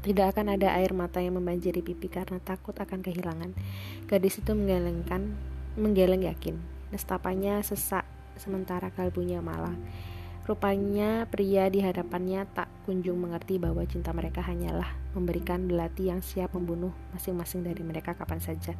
Tidak 0.00 0.32
akan 0.32 0.56
ada 0.56 0.72
air 0.80 0.96
mata 0.96 1.20
yang 1.20 1.36
membanjiri 1.36 1.84
pipi 1.84 2.08
karena 2.08 2.40
takut 2.40 2.72
akan 2.72 3.04
kehilangan. 3.04 3.52
Gadis 4.08 4.40
itu 4.40 4.56
menggelengkan, 4.56 5.36
menggeleng 5.76 6.24
yakin. 6.24 6.56
Nestapanya 6.88 7.60
sesak, 7.60 8.08
sementara 8.40 8.88
kalbunya 8.90 9.44
malah. 9.44 9.76
Rupanya 10.48 11.28
pria 11.28 11.68
di 11.68 11.84
hadapannya 11.84 12.48
tak 12.56 12.66
kunjung 12.88 13.20
mengerti 13.20 13.60
bahwa 13.60 13.84
cinta 13.86 14.10
mereka 14.10 14.42
hanyalah 14.42 14.88
memberikan 15.14 15.68
belati 15.68 16.08
yang 16.10 16.24
siap 16.24 16.56
membunuh 16.56 16.90
masing-masing 17.14 17.62
dari 17.62 17.84
mereka 17.84 18.16
kapan 18.18 18.40
saja. 18.42 18.74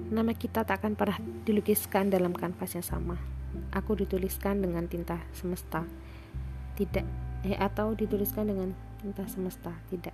Nama 0.00 0.32
kita 0.32 0.64
tak 0.64 0.80
akan 0.80 0.96
pernah 0.96 1.20
dilukiskan 1.44 2.08
dalam 2.08 2.32
kanvas 2.32 2.72
yang 2.72 2.82
sama. 2.82 3.20
Aku 3.70 3.94
dituliskan 3.94 4.64
dengan 4.64 4.88
tinta 4.88 5.20
semesta. 5.36 5.84
Tidak, 6.74 7.04
eh 7.46 7.54
atau 7.60 7.92
dituliskan 7.92 8.48
dengan 8.48 8.72
tinta 9.00 9.24
semesta. 9.24 9.72
Tidak. 9.88 10.12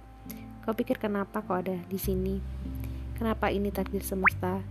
Kau 0.62 0.72
pikir 0.72 1.02
kenapa 1.02 1.42
kau 1.42 1.58
ada 1.58 1.74
di 1.90 1.98
sini? 1.98 2.38
Kenapa 3.18 3.50
ini 3.50 3.74
takdir 3.74 4.06
semesta? 4.06 4.62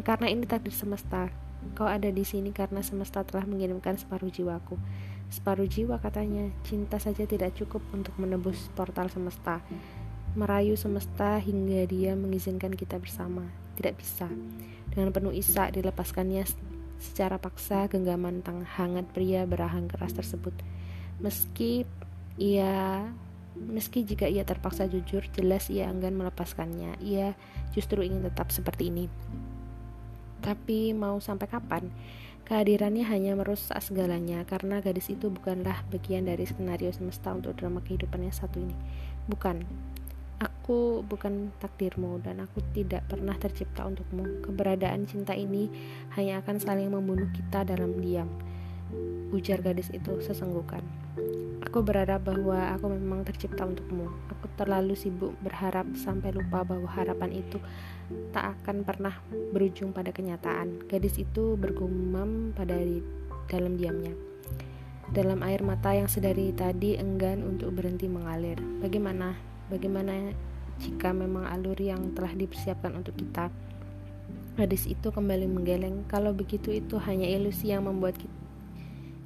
Karena 0.00 0.32
ini 0.32 0.48
takdir 0.48 0.72
semesta. 0.72 1.28
Kau 1.76 1.84
ada 1.84 2.08
di 2.08 2.24
sini 2.24 2.48
karena 2.56 2.80
semesta 2.80 3.20
telah 3.20 3.44
mengirimkan 3.44 4.00
separuh 4.00 4.32
jiwaku. 4.32 4.80
Separuh 5.28 5.68
jiwa 5.68 6.00
katanya, 6.00 6.48
cinta 6.64 6.96
saja 6.96 7.28
tidak 7.28 7.52
cukup 7.52 7.84
untuk 7.92 8.16
menebus 8.16 8.72
portal 8.72 9.12
semesta 9.12 9.60
merayu 10.38 10.76
semesta 10.76 11.42
hingga 11.42 11.88
dia 11.90 12.12
mengizinkan 12.14 12.74
kita 12.74 13.00
bersama. 13.02 13.42
Tidak 13.74 13.94
bisa. 13.98 14.30
Dengan 14.94 15.14
penuh 15.14 15.34
isak 15.34 15.74
dilepaskannya 15.74 16.46
secara 16.98 17.38
paksa 17.38 17.86
genggaman 17.90 18.42
tang 18.42 18.66
hangat 18.66 19.06
pria 19.14 19.46
berahang 19.46 19.90
keras 19.90 20.14
tersebut. 20.14 20.54
Meski 21.22 21.86
ia 22.38 23.04
Meski 23.58 24.06
jika 24.06 24.30
ia 24.30 24.46
terpaksa 24.46 24.86
jujur, 24.86 25.26
jelas 25.34 25.66
ia 25.66 25.90
enggan 25.90 26.14
melepaskannya. 26.14 27.02
Ia 27.02 27.34
justru 27.74 28.06
ingin 28.06 28.22
tetap 28.22 28.54
seperti 28.54 28.94
ini. 28.94 29.10
Tapi 30.38 30.94
mau 30.94 31.18
sampai 31.18 31.50
kapan? 31.50 31.90
Kehadirannya 32.46 33.04
hanya 33.04 33.36
merusak 33.36 33.76
segalanya 33.82 34.46
karena 34.46 34.80
gadis 34.80 35.10
itu 35.12 35.28
bukanlah 35.28 35.84
bagian 35.90 36.24
dari 36.24 36.48
skenario 36.48 36.88
semesta 36.94 37.34
untuk 37.34 37.58
drama 37.58 37.82
kehidupan 37.82 38.24
yang 38.24 38.32
satu 38.32 38.62
ini. 38.62 38.76
Bukan. 39.26 39.66
Aku 40.38 41.02
bukan 41.02 41.50
takdirmu 41.58 42.22
dan 42.22 42.38
aku 42.38 42.62
tidak 42.70 43.02
pernah 43.10 43.34
tercipta 43.34 43.82
untukmu. 43.82 44.38
Keberadaan 44.46 45.02
cinta 45.10 45.34
ini 45.34 45.66
hanya 46.14 46.38
akan 46.46 46.62
saling 46.62 46.94
membunuh 46.94 47.26
kita 47.34 47.66
dalam 47.66 47.98
diam. 47.98 48.30
Ujar 49.34 49.58
gadis 49.66 49.90
itu 49.90 50.22
sesenggukan. 50.22 50.97
Aku 51.68 51.84
berharap 51.84 52.24
bahwa 52.24 52.72
aku 52.72 52.88
memang 52.88 53.28
tercipta 53.28 53.68
untukmu. 53.68 54.08
Aku 54.32 54.48
terlalu 54.56 54.96
sibuk 54.96 55.36
berharap 55.44 55.84
sampai 56.00 56.32
lupa 56.32 56.64
bahwa 56.64 56.88
harapan 56.88 57.44
itu 57.44 57.60
tak 58.32 58.56
akan 58.56 58.88
pernah 58.88 59.12
berujung 59.52 59.92
pada 59.92 60.08
kenyataan. 60.08 60.88
Gadis 60.88 61.20
itu 61.20 61.60
bergumam 61.60 62.56
pada 62.56 62.72
di 62.72 63.04
dalam 63.52 63.76
diamnya. 63.76 64.16
Dalam 65.12 65.44
air 65.44 65.60
mata 65.60 65.92
yang 65.92 66.08
sedari 66.08 66.56
tadi 66.56 66.96
enggan 66.96 67.44
untuk 67.44 67.76
berhenti 67.76 68.08
mengalir. 68.08 68.56
Bagaimana? 68.80 69.36
Bagaimana 69.68 70.32
jika 70.80 71.12
memang 71.12 71.52
alur 71.52 71.76
yang 71.76 72.16
telah 72.16 72.32
dipersiapkan 72.32 72.96
untuk 72.96 73.12
kita? 73.12 73.52
Gadis 74.56 74.88
itu 74.88 75.12
kembali 75.12 75.44
menggeleng. 75.44 76.08
Kalau 76.08 76.32
begitu 76.32 76.72
itu 76.72 76.96
hanya 76.96 77.28
ilusi 77.28 77.76
yang 77.76 77.84
membuat 77.84 78.16
kita 78.16 78.38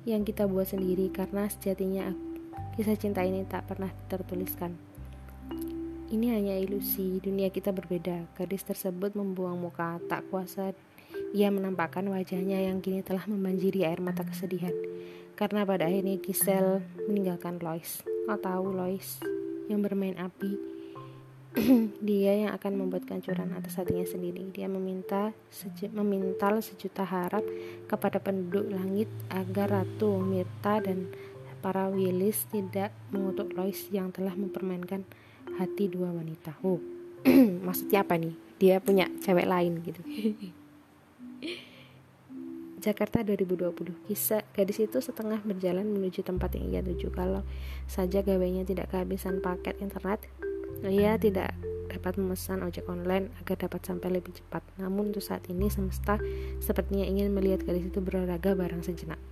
yang 0.03 0.27
kita 0.27 0.51
buat 0.51 0.67
sendiri 0.67 1.15
karena 1.15 1.47
sejatinya 1.47 2.11
kisah 2.73 2.97
cinta 2.97 3.21
ini 3.21 3.45
tak 3.45 3.69
pernah 3.69 3.93
tertuliskan. 4.09 4.73
Ini 6.13 6.27
hanya 6.37 6.61
ilusi, 6.61 7.21
dunia 7.25 7.49
kita 7.49 7.73
berbeda. 7.73 8.29
Gadis 8.37 8.69
tersebut 8.69 9.17
membuang 9.17 9.57
muka, 9.57 9.97
tak 10.09 10.29
kuasa 10.29 10.77
ia 11.33 11.49
menampakkan 11.49 12.05
wajahnya 12.13 12.61
yang 12.61 12.85
kini 12.85 13.01
telah 13.01 13.25
membanjiri 13.25 13.89
air 13.89 14.05
mata 14.05 14.21
kesedihan. 14.21 14.73
Karena 15.33 15.65
pada 15.65 15.89
akhirnya 15.89 16.21
Giselle 16.21 16.85
meninggalkan 17.09 17.57
Lois. 17.65 18.05
Kau 18.29 18.37
tahu 18.37 18.77
Lois 18.77 19.17
yang 19.73 19.81
bermain 19.81 20.17
api. 20.21 20.73
dia 22.09 22.33
yang 22.33 22.53
akan 22.57 22.81
membuat 22.81 23.05
kehancuran 23.05 23.57
atas 23.57 23.77
hatinya 23.81 24.05
sendiri. 24.05 24.45
Dia 24.53 24.69
meminta 24.69 25.33
seju, 25.49 25.89
memintal 25.93 26.61
sejuta 26.65 27.05
harap 27.05 27.45
kepada 27.89 28.21
penduduk 28.21 28.73
langit 28.73 29.09
agar 29.33 29.69
Ratu 29.69 30.21
Mirta 30.21 30.81
dan 30.81 31.13
para 31.63 31.87
Willis 31.89 32.51
tidak 32.51 32.91
mengutuk 33.15 33.55
Lois 33.55 33.87
yang 33.95 34.11
telah 34.11 34.35
mempermainkan 34.35 35.07
hati 35.63 35.87
dua 35.87 36.11
wanita. 36.11 36.59
Oh, 36.67 36.83
maksudnya 37.67 38.03
apa 38.03 38.19
nih? 38.19 38.35
Dia 38.59 38.83
punya 38.83 39.07
cewek 39.23 39.47
lain 39.47 39.81
gitu. 39.87 40.03
Jakarta 42.83 43.23
2020 43.23 44.11
Kisah 44.11 44.43
gadis 44.51 44.83
itu 44.83 44.99
setengah 44.99 45.39
berjalan 45.47 45.87
menuju 45.87 46.27
tempat 46.27 46.59
yang 46.59 46.67
ia 46.67 46.83
tuju 46.83 47.15
Kalau 47.15 47.47
saja 47.87 48.27
gawainya 48.27 48.67
tidak 48.67 48.91
kehabisan 48.91 49.39
paket 49.39 49.79
internet 49.79 50.27
Ia 50.83 51.15
tidak 51.15 51.55
dapat 51.87 52.19
memesan 52.19 52.67
ojek 52.67 52.91
online 52.91 53.31
agar 53.39 53.71
dapat 53.71 53.87
sampai 53.87 54.19
lebih 54.19 54.35
cepat 54.35 54.67
Namun 54.83 55.15
untuk 55.15 55.23
saat 55.23 55.47
ini 55.47 55.71
semesta 55.71 56.19
sepertinya 56.59 57.07
ingin 57.07 57.31
melihat 57.31 57.63
gadis 57.63 57.87
itu 57.87 58.03
berolahraga 58.03 58.59
barang 58.59 58.83
sejenak 58.83 59.23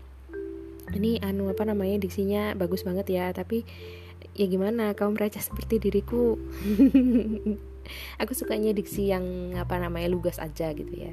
Ini 0.90 1.22
anu 1.22 1.50
apa 1.50 1.62
namanya 1.62 2.02
diksinya 2.02 2.58
bagus 2.58 2.82
banget 2.82 3.06
ya 3.14 3.30
Tapi 3.30 3.62
ya 4.34 4.46
gimana 4.46 4.94
kaum 4.94 5.16
raja 5.18 5.38
seperti 5.42 5.78
diriku. 5.82 6.38
Aku 8.22 8.32
sukanya 8.36 8.70
diksi 8.70 9.10
yang 9.10 9.56
apa 9.58 9.80
namanya 9.80 10.06
lugas 10.12 10.38
aja 10.38 10.70
gitu 10.76 10.92
ya. 10.94 11.10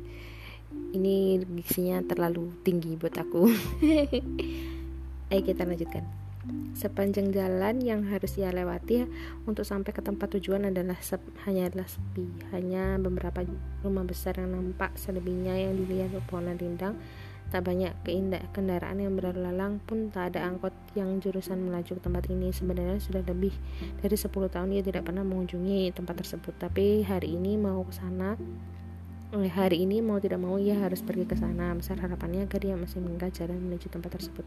Ini 0.94 1.42
diksinya 1.44 2.04
terlalu 2.06 2.54
tinggi 2.62 3.00
buat 3.00 3.16
aku. 3.18 3.50
Ayo 5.32 5.42
kita 5.44 5.64
lanjutkan. 5.68 6.06
Sepanjang 6.78 7.34
jalan 7.36 7.84
yang 7.84 8.08
harus 8.08 8.40
ia 8.40 8.54
lewati 8.54 9.04
untuk 9.44 9.68
sampai 9.68 9.92
ke 9.92 10.00
tempat 10.00 10.38
tujuan 10.38 10.70
adalah 10.70 10.96
sep, 11.02 11.20
hanya 11.44 11.68
adalah 11.68 11.90
sepi. 11.90 12.24
Hanya 12.56 12.96
beberapa 13.02 13.44
rumah 13.84 14.08
besar 14.08 14.40
yang 14.40 14.56
nampak 14.56 14.96
selebihnya 14.96 15.58
yang 15.58 15.76
dilihat 15.76 16.14
pepohonan 16.14 16.56
rindang 16.56 16.96
Tak 17.48 17.64
banyak 17.64 17.96
keindah 18.04 18.44
kendaraan 18.52 19.00
yang 19.00 19.16
berlalu 19.16 19.48
lalang 19.48 19.80
pun 19.88 20.12
tak 20.12 20.36
ada 20.36 20.44
angkot 20.44 20.76
yang 21.00 21.24
jurusan 21.24 21.64
melaju 21.64 21.96
ke 21.96 22.02
tempat 22.04 22.28
ini. 22.28 22.52
Sebenarnya 22.52 23.00
sudah 23.00 23.24
lebih 23.24 23.56
dari 24.04 24.16
10 24.20 24.28
tahun 24.28 24.68
dia 24.76 24.84
tidak 24.84 25.08
pernah 25.08 25.24
mengunjungi 25.24 25.96
tempat 25.96 26.20
tersebut. 26.20 26.54
Tapi 26.60 27.08
hari 27.08 27.40
ini 27.40 27.56
mau 27.56 27.88
ke 27.88 27.96
sana. 27.96 28.36
Eh, 29.36 29.52
hari 29.52 29.84
ini 29.84 30.00
mau 30.00 30.20
tidak 30.24 30.40
mau 30.40 30.56
ia 30.56 30.76
harus 30.76 31.00
pergi 31.00 31.24
ke 31.24 31.36
sana. 31.40 31.72
Besar 31.76 32.00
harapannya 32.04 32.48
agar 32.48 32.60
dia 32.64 32.76
masih 32.76 33.00
mengingat 33.00 33.40
jalan 33.40 33.60
menuju 33.60 33.88
tempat 33.92 34.16
tersebut. 34.20 34.44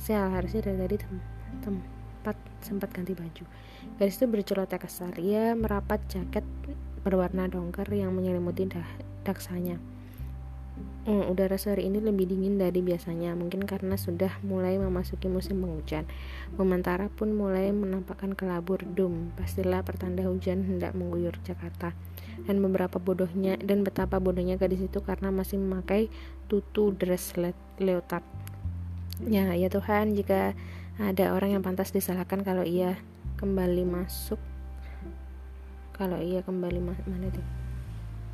Saya 0.00 0.28
harusnya 0.32 0.64
dari 0.64 0.78
tadi 0.84 0.96
tem 1.04 1.18
tempat 1.64 2.36
sempat 2.60 2.92
ganti 2.92 3.16
baju. 3.16 3.44
Garis 3.96 4.20
itu 4.20 4.26
berceloteh 4.28 4.76
kesal. 4.76 5.16
Ia 5.16 5.56
merapat 5.56 6.04
jaket 6.12 6.44
berwarna 7.04 7.48
dongker 7.48 7.88
yang 7.88 8.12
menyelimuti 8.12 8.68
dah 8.68 8.84
daksanya. 9.24 9.97
Hmm, 11.08 11.24
udara 11.32 11.56
sore 11.56 11.80
ini 11.80 12.04
lebih 12.04 12.28
dingin 12.28 12.60
dari 12.60 12.84
biasanya, 12.84 13.32
mungkin 13.32 13.64
karena 13.64 13.96
sudah 13.96 14.28
mulai 14.44 14.76
memasuki 14.76 15.24
musim 15.24 15.64
penghujan. 15.64 16.04
Memantara 16.60 17.08
pun 17.08 17.32
mulai 17.32 17.72
menampakkan 17.72 18.36
kelabur 18.36 18.84
dum, 18.84 19.32
pastilah 19.40 19.80
pertanda 19.80 20.28
hujan 20.28 20.68
hendak 20.68 20.92
mengguyur 20.92 21.32
Jakarta. 21.48 21.96
Dan 22.44 22.60
beberapa 22.60 23.00
bodohnya 23.00 23.56
dan 23.56 23.88
betapa 23.88 24.20
bodohnya 24.20 24.60
gadis 24.60 24.84
itu 24.84 25.00
karena 25.00 25.32
masih 25.32 25.56
memakai 25.56 26.12
tutu 26.46 26.92
dress 26.92 27.34
le 27.40 27.56
leotard. 27.80 28.24
Ya, 29.24 29.56
ya 29.56 29.72
Tuhan, 29.72 30.12
jika 30.12 30.52
ada 31.00 31.32
orang 31.32 31.56
yang 31.56 31.62
pantas 31.64 31.94
disalahkan 31.94 32.44
kalau 32.44 32.66
ia 32.68 33.00
kembali 33.38 33.86
masuk 33.86 34.42
kalau 35.94 36.18
ia 36.22 36.42
kembali 36.46 36.78
ma 36.78 36.94
mana 37.06 37.26
itu 37.26 37.42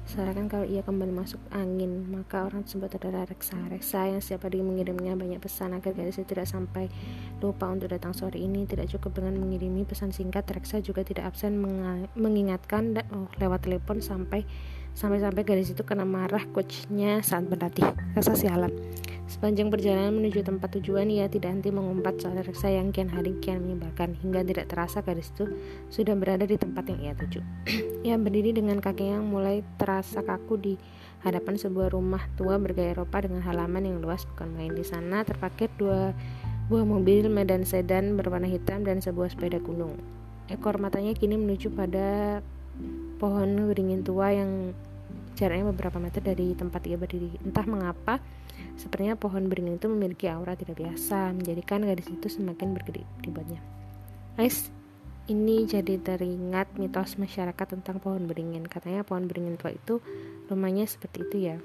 Sarankan 0.04 0.52
kalau 0.52 0.68
ia 0.68 0.84
kembali 0.84 1.16
masuk 1.16 1.40
angin, 1.48 2.04
maka 2.12 2.44
orang 2.44 2.60
tersebut 2.68 3.00
adalah 3.00 3.24
reksa. 3.24 3.56
Reksa 3.72 4.04
yang 4.04 4.20
setiap 4.20 4.44
hari 4.44 4.60
mengirimnya 4.60 5.16
banyak 5.16 5.40
pesan 5.40 5.72
agar 5.72 5.96
gadis 5.96 6.20
itu 6.20 6.36
tidak 6.36 6.44
sampai 6.44 6.92
lupa 7.40 7.72
untuk 7.72 7.88
datang 7.88 8.12
sore 8.12 8.36
ini. 8.36 8.68
Tidak 8.68 8.84
cukup 8.92 9.24
dengan 9.24 9.40
mengirimi 9.40 9.88
pesan 9.88 10.12
singkat, 10.12 10.44
reksa 10.52 10.84
juga 10.84 11.08
tidak 11.08 11.32
absen 11.32 11.56
mengingatkan 12.20 13.00
oh, 13.16 13.32
lewat 13.40 13.64
telepon 13.64 14.04
sampai 14.04 14.44
sampai-sampai 14.92 15.42
gadis 15.42 15.72
itu 15.72 15.82
kena 15.82 16.04
marah 16.04 16.44
coachnya 16.52 17.24
saat 17.24 17.48
berlatih. 17.48 17.88
Rasa 18.12 18.36
sialan. 18.36 18.76
Sepanjang 19.24 19.72
perjalanan 19.72 20.20
menuju 20.20 20.44
tempat 20.44 20.76
tujuan, 20.76 21.08
ia 21.08 21.24
tidak 21.32 21.56
henti 21.56 21.72
mengumpat 21.72 22.20
soal 22.20 22.37
reksa 22.44 22.68
yang 22.68 22.92
kian 22.92 23.08
hari 23.08 23.32
kian 23.40 23.64
menyebalkan, 23.64 24.12
hingga 24.20 24.44
tidak 24.44 24.68
terasa 24.68 25.00
gadis 25.00 25.32
itu 25.32 25.48
sudah 25.88 26.12
berada 26.12 26.44
di 26.44 26.60
tempat 26.60 26.84
yang 26.92 27.00
ia 27.00 27.14
tuju. 27.16 27.40
ia 28.06 28.20
berdiri 28.20 28.52
dengan 28.52 28.84
kaki 28.84 29.16
yang 29.16 29.24
mulai 29.24 29.64
terasa 29.80 30.20
kaku 30.20 30.60
di 30.60 30.74
hadapan 31.24 31.56
sebuah 31.56 31.96
rumah 31.96 32.20
tua 32.37 32.60
bergaya 32.60 32.92
Eropa 32.92 33.24
dengan 33.24 33.40
halaman 33.48 33.88
yang 33.88 33.98
luas 34.04 34.28
bukan 34.28 34.52
main. 34.52 34.76
Di 34.76 34.84
sana 34.84 35.24
terpakai 35.24 35.72
dua 35.80 36.12
buah 36.68 36.84
mobil 36.84 37.28
medan 37.32 37.64
sedan 37.64 38.16
berwarna 38.20 38.48
hitam 38.48 38.84
dan 38.84 39.00
sebuah 39.00 39.32
sepeda 39.32 39.56
gunung. 39.56 39.96
Ekor 40.52 40.76
matanya 40.76 41.16
kini 41.16 41.40
menuju 41.40 41.72
pada 41.72 42.40
pohon 43.16 43.72
beringin 43.72 44.04
tua 44.04 44.37
yang 44.37 44.76
jaraknya 45.34 45.72
beberapa 45.72 45.96
meter 45.96 46.20
dari 46.20 46.52
tempat 46.52 46.84
ia 46.84 47.00
berdiri. 47.00 47.40
Entah 47.40 47.64
mengapa, 47.64 48.20
Sepertinya 48.74 49.14
pohon 49.14 49.46
beringin 49.46 49.78
itu 49.78 49.87
memiliki 49.87 50.26
aura 50.26 50.58
tidak 50.58 50.78
biasa, 50.78 51.30
menjadikan 51.34 51.87
gadis 51.87 52.10
itu 52.10 52.26
semakin 52.26 52.74
berkedip 52.74 53.06
dibuatnya. 53.22 53.62
Guys, 54.34 54.70
ini 55.30 55.64
jadi 55.64 55.96
teringat 56.02 56.74
mitos 56.76 57.16
masyarakat 57.16 57.66
tentang 57.78 58.02
pohon 58.02 58.26
beringin. 58.26 58.66
Katanya 58.66 59.06
pohon 59.06 59.30
beringin 59.30 59.56
tua 59.56 59.72
itu 59.72 60.02
rumahnya 60.50 60.84
seperti 60.84 61.18
itu 61.24 61.37
ya. 61.52 61.56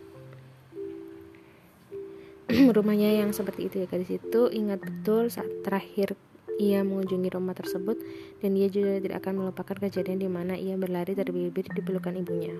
rumahnya 2.77 3.21
yang 3.21 3.29
seperti 3.29 3.69
itu 3.69 3.75
ya 3.83 3.87
gadis 3.89 4.17
itu 4.17 4.49
ingat 4.49 4.81
betul 4.81 5.29
saat 5.29 5.49
terakhir 5.61 6.17
ia 6.59 6.81
mengunjungi 6.81 7.29
rumah 7.31 7.53
tersebut 7.55 7.95
dan 8.41 8.57
dia 8.57 8.67
juga 8.67 8.99
tidak 8.99 9.21
akan 9.23 9.33
melupakan 9.45 9.77
kejadian 9.79 10.19
di 10.19 10.29
mana 10.29 10.53
ia 10.57 10.75
berlari 10.75 11.13
terbibir 11.15 11.69
di 11.71 11.81
pelukan 11.81 12.17
ibunya. 12.17 12.51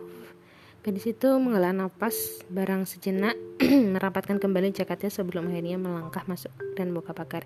Gadis 0.79 1.11
itu 1.11 1.27
menghela 1.43 1.75
nafas 1.75 2.39
barang 2.47 2.87
sejenak 2.87 3.35
merapatkan 3.99 4.39
kembali 4.39 4.71
jaketnya 4.71 5.11
sebelum 5.11 5.51
akhirnya 5.51 5.75
melangkah 5.75 6.23
masuk 6.23 6.55
dan 6.79 6.95
buka 6.95 7.11
pagar. 7.11 7.43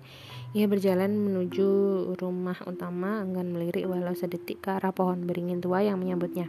Ia 0.54 0.70
berjalan 0.70 1.10
menuju 1.18 1.66
rumah 2.14 2.54
utama 2.62 3.26
enggan 3.26 3.50
melirik 3.50 3.90
walau 3.90 4.14
sedetik 4.14 4.62
ke 4.62 4.78
arah 4.78 4.94
pohon 4.94 5.26
beringin 5.26 5.58
tua 5.58 5.82
yang 5.82 5.98
menyambutnya. 5.98 6.46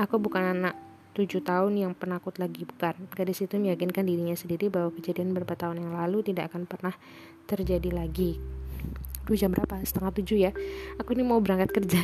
Aku 0.00 0.16
bukan 0.16 0.48
anak 0.56 0.80
tujuh 1.12 1.44
tahun 1.44 1.76
yang 1.76 1.92
penakut 1.92 2.40
lagi 2.40 2.64
bukan. 2.64 3.04
Gadis 3.12 3.44
itu 3.44 3.60
meyakinkan 3.60 4.08
dirinya 4.08 4.32
sendiri 4.32 4.72
bahwa 4.72 4.96
kejadian 4.96 5.36
beberapa 5.36 5.60
tahun 5.60 5.84
yang 5.84 5.92
lalu 5.92 6.24
tidak 6.24 6.56
akan 6.56 6.64
pernah 6.64 6.96
terjadi 7.44 7.92
lagi. 7.92 8.53
Duh 9.24 9.36
jam 9.36 9.52
berapa? 9.52 9.80
Setengah 9.80 10.12
tujuh 10.12 10.38
ya. 10.38 10.52
Aku 11.00 11.16
ini 11.16 11.24
mau 11.24 11.40
berangkat 11.40 11.72
kerja. 11.72 12.00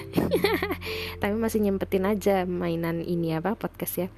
Tapi 1.20 1.34
masih 1.36 1.60
nyempetin 1.60 2.08
aja 2.08 2.48
mainan 2.48 3.04
ini 3.04 3.36
apa 3.36 3.56
podcast 3.56 4.06
ya. 4.06 4.08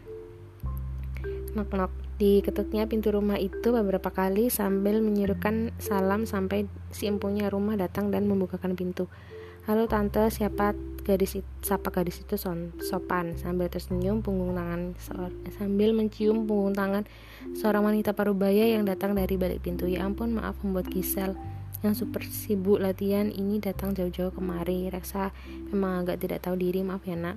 Knock-knock 1.52 2.02
Diketuknya 2.22 2.86
pintu 2.86 3.10
rumah 3.10 3.34
itu 3.34 3.74
beberapa 3.74 4.14
kali 4.14 4.46
sambil 4.46 5.02
menyerukan 5.02 5.74
salam 5.82 6.22
sampai 6.22 6.70
si 6.94 7.10
empunya 7.10 7.50
rumah 7.50 7.74
datang 7.74 8.14
dan 8.14 8.30
membukakan 8.30 8.78
pintu. 8.78 9.10
Halo 9.66 9.90
tante, 9.90 10.30
siapa 10.30 10.70
gadis 11.02 11.42
itu, 11.42 11.50
siapa 11.66 11.90
gadis 11.90 12.22
itu? 12.22 12.38
Son, 12.38 12.70
sopan. 12.78 13.34
Sambil 13.42 13.66
tersenyum 13.66 14.22
punggung 14.22 14.54
tangan 14.54 14.94
sambil 15.58 15.90
mencium 15.98 16.46
punggung 16.46 16.78
tangan 16.78 17.10
seorang 17.58 17.90
wanita 17.90 18.14
parubaya 18.14 18.70
yang 18.70 18.86
datang 18.86 19.18
dari 19.18 19.34
balik 19.34 19.58
pintu. 19.66 19.90
Ya 19.90 20.06
ampun, 20.06 20.38
maaf 20.38 20.62
membuat 20.62 20.94
Gisel 20.94 21.34
yang 21.82 21.98
super 21.98 22.22
sibuk 22.22 22.78
latihan 22.78 23.26
ini 23.26 23.58
datang 23.58 23.90
jauh-jauh 23.90 24.30
kemari. 24.30 24.86
Reksa 24.86 25.34
memang 25.74 26.06
agak 26.06 26.22
tidak 26.22 26.46
tahu 26.46 26.54
diri 26.54 26.86
maaf 26.86 27.02
ya 27.02 27.18
nak. 27.18 27.36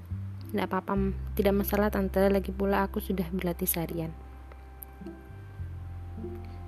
Tidak 0.53 0.69
apa-apa 0.69 0.93
tidak 1.33 1.53
masalah 1.57 1.89
tante. 1.89 2.21
Lagi 2.29 2.53
pula 2.53 2.85
aku 2.85 3.01
sudah 3.01 3.25
berlatih 3.33 3.65
seharian. 3.65 4.13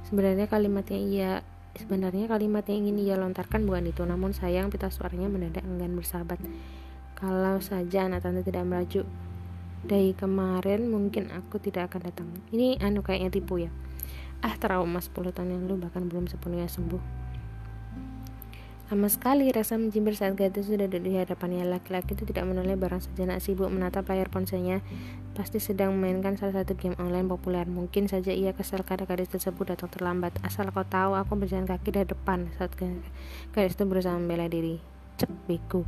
Sebenarnya 0.10 0.50
kalimat 0.50 0.90
yang 0.90 1.04
ia 1.06 1.32
sebenarnya 1.78 2.26
kalimat 2.26 2.66
yang 2.66 2.90
ingin 2.90 2.98
ia 2.98 3.16
lontarkan 3.16 3.70
bukan 3.70 3.94
itu. 3.94 4.02
Namun 4.02 4.34
sayang 4.34 4.74
pita 4.74 4.90
suaranya 4.90 5.30
mendadak 5.30 5.62
enggan 5.62 5.94
bersahabat. 5.94 6.42
Kalau 7.14 7.62
saja 7.62 8.10
anak 8.10 8.26
tante 8.26 8.42
tidak 8.42 8.66
melaju 8.66 9.06
dari 9.86 10.18
kemarin 10.18 10.90
mungkin 10.90 11.30
aku 11.30 11.62
tidak 11.62 11.94
akan 11.94 12.10
datang. 12.10 12.28
Ini 12.50 12.82
anu 12.82 13.06
kayaknya 13.06 13.30
tipu 13.30 13.62
ya. 13.62 13.70
Ah 14.42 14.58
trauma 14.58 14.98
10 14.98 15.14
tahun 15.14 15.50
yang 15.54 15.62
lalu 15.70 15.86
bahkan 15.86 16.06
belum 16.10 16.30
sepenuhnya 16.30 16.70
sembuh 16.70 17.27
Lama 18.88 19.12
sekali 19.12 19.52
rasa 19.52 19.76
mencimbir 19.76 20.16
saat 20.16 20.40
gadis 20.40 20.72
sudah 20.72 20.88
duduk 20.88 21.12
di 21.12 21.20
hadapannya. 21.20 21.68
Laki-laki 21.68 22.16
itu 22.16 22.24
tidak 22.24 22.48
menoleh 22.48 22.80
barang 22.80 23.04
sejenak 23.04 23.44
sibuk 23.44 23.68
menatap 23.68 24.08
layar 24.08 24.32
ponselnya. 24.32 24.80
Pasti 25.36 25.60
sedang 25.60 25.92
memainkan 25.92 26.40
salah 26.40 26.64
satu 26.64 26.80
game 26.80 26.96
online 26.96 27.28
populer. 27.28 27.68
Mungkin 27.68 28.08
saja 28.08 28.32
ia 28.32 28.56
kesal 28.56 28.88
karena 28.88 29.04
gadis 29.04 29.28
tersebut 29.28 29.76
datang 29.76 29.92
terlambat. 29.92 30.40
Asal 30.40 30.72
kau 30.72 30.88
tahu, 30.88 31.20
aku 31.20 31.36
berjalan 31.36 31.68
kaki 31.68 32.00
dari 32.00 32.08
depan 32.08 32.48
saat 32.56 32.72
gadis 32.80 33.76
itu 33.76 33.84
berusaha 33.84 34.16
membela 34.16 34.48
diri. 34.48 34.80
Cek 35.20 35.52
beku. 35.52 35.84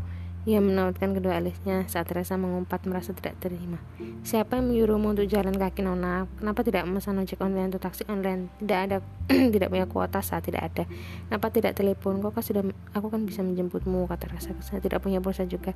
Ia 0.47 0.63
menautkan 0.63 1.12
kedua 1.12 1.36
alisnya 1.36 1.84
saat 1.91 2.08
Teresa 2.08 2.39
mengumpat 2.39 2.88
merasa 2.88 3.12
tidak 3.12 3.36
terima. 3.43 3.75
Siapa 4.23 4.56
yang 4.56 4.71
menyuruhmu 4.71 5.12
untuk 5.12 5.28
jalan 5.28 5.52
kaki 5.52 5.84
Nona? 5.84 6.32
Kenapa 6.39 6.63
tidak 6.63 6.88
memesan 6.88 7.19
ojek 7.19 7.43
online 7.43 7.67
atau 7.67 7.84
taksi 7.84 8.08
online? 8.08 8.47
Tidak 8.63 8.80
ada, 8.80 9.04
tidak 9.54 9.67
punya 9.67 9.84
kuota 9.84 10.23
saat 10.23 10.47
tidak 10.47 10.71
ada. 10.71 10.88
Kenapa 11.28 11.52
tidak 11.52 11.75
telepon? 11.75 12.23
Kok 12.23 12.39
sudah, 12.39 12.63
aku 12.95 13.12
kan 13.12 13.28
bisa 13.28 13.43
menjemputmu 13.43 14.08
kata 14.08 14.32
Rasa. 14.32 14.56
Saya 14.63 14.80
tidak 14.80 15.04
punya 15.04 15.19
pulsa 15.19 15.43
juga. 15.43 15.75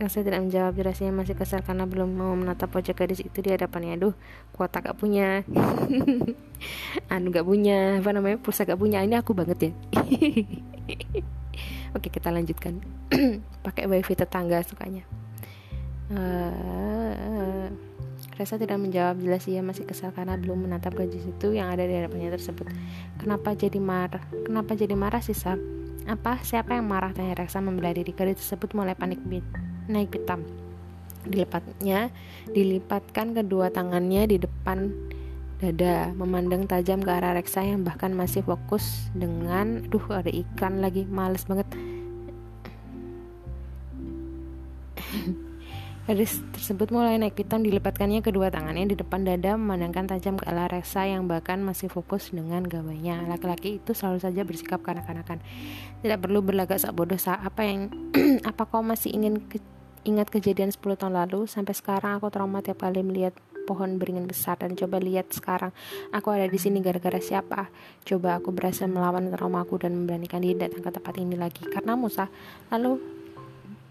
Rasa 0.00 0.24
tidak 0.24 0.40
menjawab. 0.48 0.72
Jelasnya 0.80 1.12
masih 1.12 1.36
kesal 1.36 1.60
karena 1.60 1.84
belum 1.84 2.08
mau 2.08 2.32
menatap 2.32 2.72
ojek 2.72 3.04
gadis 3.04 3.20
itu 3.20 3.44
di 3.44 3.52
hadapannya. 3.52 4.00
Aduh, 4.00 4.16
kuota 4.56 4.80
gak 4.80 4.96
punya. 4.96 5.44
anu 7.12 7.28
gak 7.28 7.44
punya. 7.44 8.00
Apa 8.00 8.16
namanya? 8.16 8.40
Pulsa 8.40 8.64
gak 8.64 8.80
punya. 8.80 9.04
Ini 9.04 9.20
aku 9.20 9.36
banget 9.36 9.68
ya. 9.68 9.72
Oke 11.96 12.10
kita 12.10 12.30
lanjutkan 12.30 12.80
Pakai 13.66 13.88
wifi 13.88 14.14
tetangga 14.18 14.60
sukanya 14.62 15.06
uh, 16.12 17.68
Reza 18.34 18.58
tidak 18.58 18.82
menjawab 18.82 19.22
jelas 19.22 19.46
ia 19.46 19.62
masih 19.62 19.86
kesal 19.86 20.10
karena 20.10 20.34
belum 20.34 20.66
menatap 20.66 20.98
gadis 20.98 21.22
itu 21.22 21.54
yang 21.54 21.70
ada 21.70 21.86
di 21.86 21.94
hadapannya 21.94 22.34
tersebut. 22.34 22.66
Kenapa 23.14 23.54
jadi 23.54 23.78
marah? 23.78 24.26
Kenapa 24.26 24.74
jadi 24.74 24.98
marah 24.98 25.22
sih 25.22 25.38
Sab? 25.38 25.62
Apa? 26.10 26.42
Siapa 26.42 26.74
yang 26.74 26.90
marah? 26.90 27.14
Tanya 27.14 27.38
Reza 27.38 27.62
membela 27.62 27.94
diri. 27.94 28.10
Gadis 28.10 28.42
tersebut 28.42 28.74
mulai 28.74 28.98
panik 28.98 29.22
bit, 29.22 29.46
naik 29.86 30.10
pitam. 30.10 30.42
Dilipatnya, 31.22 32.10
dilipatkan 32.50 33.38
kedua 33.38 33.70
tangannya 33.70 34.26
di 34.26 34.42
depan 34.42 34.90
dada, 35.64 36.12
memandang 36.12 36.68
tajam 36.68 37.00
ke 37.00 37.08
arah 37.08 37.32
Reksa 37.32 37.64
yang 37.64 37.80
bahkan 37.80 38.12
masih 38.12 38.44
fokus 38.44 39.08
dengan, 39.16 39.80
duh 39.88 40.04
ada 40.12 40.28
ikan 40.28 40.84
lagi, 40.84 41.08
males 41.08 41.48
banget. 41.48 41.64
Gadis 46.04 46.44
tersebut 46.52 46.92
mulai 46.92 47.16
naik 47.16 47.32
pitam 47.32 47.64
dilipatkannya 47.64 48.20
kedua 48.20 48.52
tangannya 48.52 48.92
di 48.92 48.96
depan 49.00 49.24
dada 49.24 49.56
memandangkan 49.56 50.04
tajam 50.12 50.36
ke 50.36 50.44
arah 50.44 50.68
Reksa 50.68 51.08
yang 51.08 51.24
bahkan 51.24 51.64
masih 51.64 51.88
fokus 51.88 52.28
dengan 52.28 52.60
gawainya. 52.60 53.24
Laki-laki 53.24 53.80
itu 53.80 53.96
selalu 53.96 54.20
saja 54.20 54.44
bersikap 54.44 54.84
kanak-kanakan. 54.84 55.40
Tidak 56.04 56.18
perlu 56.20 56.44
berlagak 56.44 56.76
sak 56.76 56.92
bodoh 56.92 57.16
sak 57.16 57.40
apa 57.40 57.64
yang 57.64 57.88
apa 58.52 58.68
kau 58.68 58.84
masih 58.84 59.16
ingin 59.16 59.40
ke, 59.48 59.56
ingat 60.04 60.28
kejadian 60.28 60.68
10 60.68 60.84
tahun 61.00 61.16
lalu 61.24 61.48
sampai 61.48 61.72
sekarang 61.72 62.20
aku 62.20 62.28
trauma 62.28 62.60
tiap 62.60 62.84
kali 62.84 63.00
melihat 63.00 63.32
pohon 63.64 63.96
beringin 63.98 64.28
besar 64.28 64.60
dan 64.60 64.76
coba 64.76 65.00
lihat 65.00 65.32
sekarang 65.32 65.72
aku 66.12 66.30
ada 66.30 66.46
di 66.46 66.60
sini 66.60 66.84
gara-gara 66.84 67.18
siapa 67.18 67.72
coba 68.04 68.38
aku 68.38 68.52
berhasil 68.52 68.86
melawan 68.86 69.32
trauma 69.32 69.64
aku 69.64 69.80
dan 69.80 69.96
memberanikan 69.96 70.44
diri 70.44 70.60
datang 70.60 70.84
ke 70.84 70.90
tempat 70.92 71.14
ini 71.18 71.34
lagi 71.34 71.64
karena 71.66 71.96
Musa 71.96 72.28
lalu 72.68 73.00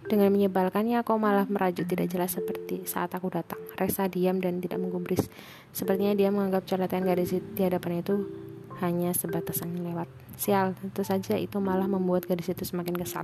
dengan 0.03 0.35
menyebalkannya 0.35 0.99
aku 0.99 1.15
malah 1.15 1.47
merajut 1.47 1.87
tidak 1.87 2.11
jelas 2.11 2.35
seperti 2.35 2.83
saat 2.83 3.15
aku 3.15 3.31
datang. 3.31 3.59
Resa 3.79 4.11
diam 4.11 4.35
dan 4.43 4.59
tidak 4.59 4.83
menggubris. 4.83 5.31
Sepertinya 5.71 6.11
dia 6.11 6.27
menganggap 6.27 6.67
coretan 6.67 7.07
gadis 7.07 7.31
di 7.31 7.61
hadapan 7.63 8.03
itu 8.03 8.42
hanya 8.83 9.15
sebatas 9.15 9.63
angin 9.63 9.87
lewat. 9.87 10.11
Sial, 10.35 10.75
tentu 10.75 11.07
saja 11.07 11.39
itu 11.39 11.57
malah 11.63 11.87
membuat 11.87 12.27
gadis 12.27 12.51
itu 12.51 12.67
semakin 12.67 12.93
kesal. 12.99 13.23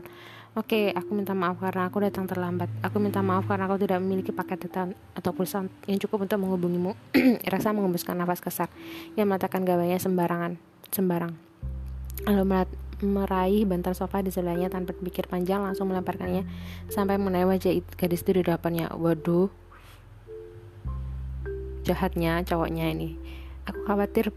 Oke, 0.58 0.96
aku 0.96 1.14
minta 1.14 1.36
maaf 1.38 1.60
karena 1.62 1.92
aku 1.92 2.02
datang 2.02 2.26
terlambat. 2.26 2.72
Aku 2.82 2.98
minta 2.98 3.20
maaf 3.20 3.46
karena 3.46 3.68
aku 3.68 3.78
tidak 3.78 4.00
memiliki 4.02 4.34
paket 4.34 4.66
data 4.66 4.90
atau 5.14 5.32
pulsa 5.36 5.68
yang 5.86 6.00
cukup 6.02 6.26
untuk 6.26 6.40
menghubungimu. 6.42 6.96
Rasa 7.54 7.76
mengembuskan 7.76 8.18
nafas 8.18 8.42
kesar. 8.42 8.72
Ia 9.14 9.28
mengatakan 9.28 9.68
gawainya 9.68 10.02
sembarangan, 10.02 10.58
sembarang. 10.90 11.34
Lalu 12.26 12.44
meraih 13.00 13.64
bantal 13.64 13.96
sofa 13.96 14.20
di 14.20 14.32
sebelahnya 14.32 14.68
tanpa 14.68 14.92
berpikir 14.92 15.32
panjang 15.32 15.64
langsung 15.64 15.88
melemparkannya 15.88 16.44
sampai 16.92 17.16
mengenai 17.16 17.48
wajah 17.48 17.72
gadis 17.96 18.24
itu 18.24 18.40
di 18.40 18.44
depannya. 18.44 18.92
Waduh, 18.92 19.48
jahatnya 21.88 22.44
cowoknya 22.44 22.92
ini. 22.92 23.16
Aku 23.66 23.86
khawatir 23.86 24.34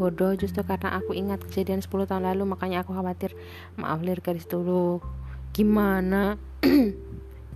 bodoh 0.00 0.32
justru 0.36 0.64
karena 0.64 0.96
aku 0.96 1.12
ingat 1.12 1.44
kejadian 1.44 1.84
10 1.84 2.08
tahun 2.08 2.24
lalu 2.24 2.56
makanya 2.56 2.80
aku 2.80 2.96
khawatir 2.96 3.36
maaf 3.76 4.00
lir 4.00 4.20
garis 4.24 4.48
dulu 4.48 5.04
gimana? 5.52 6.40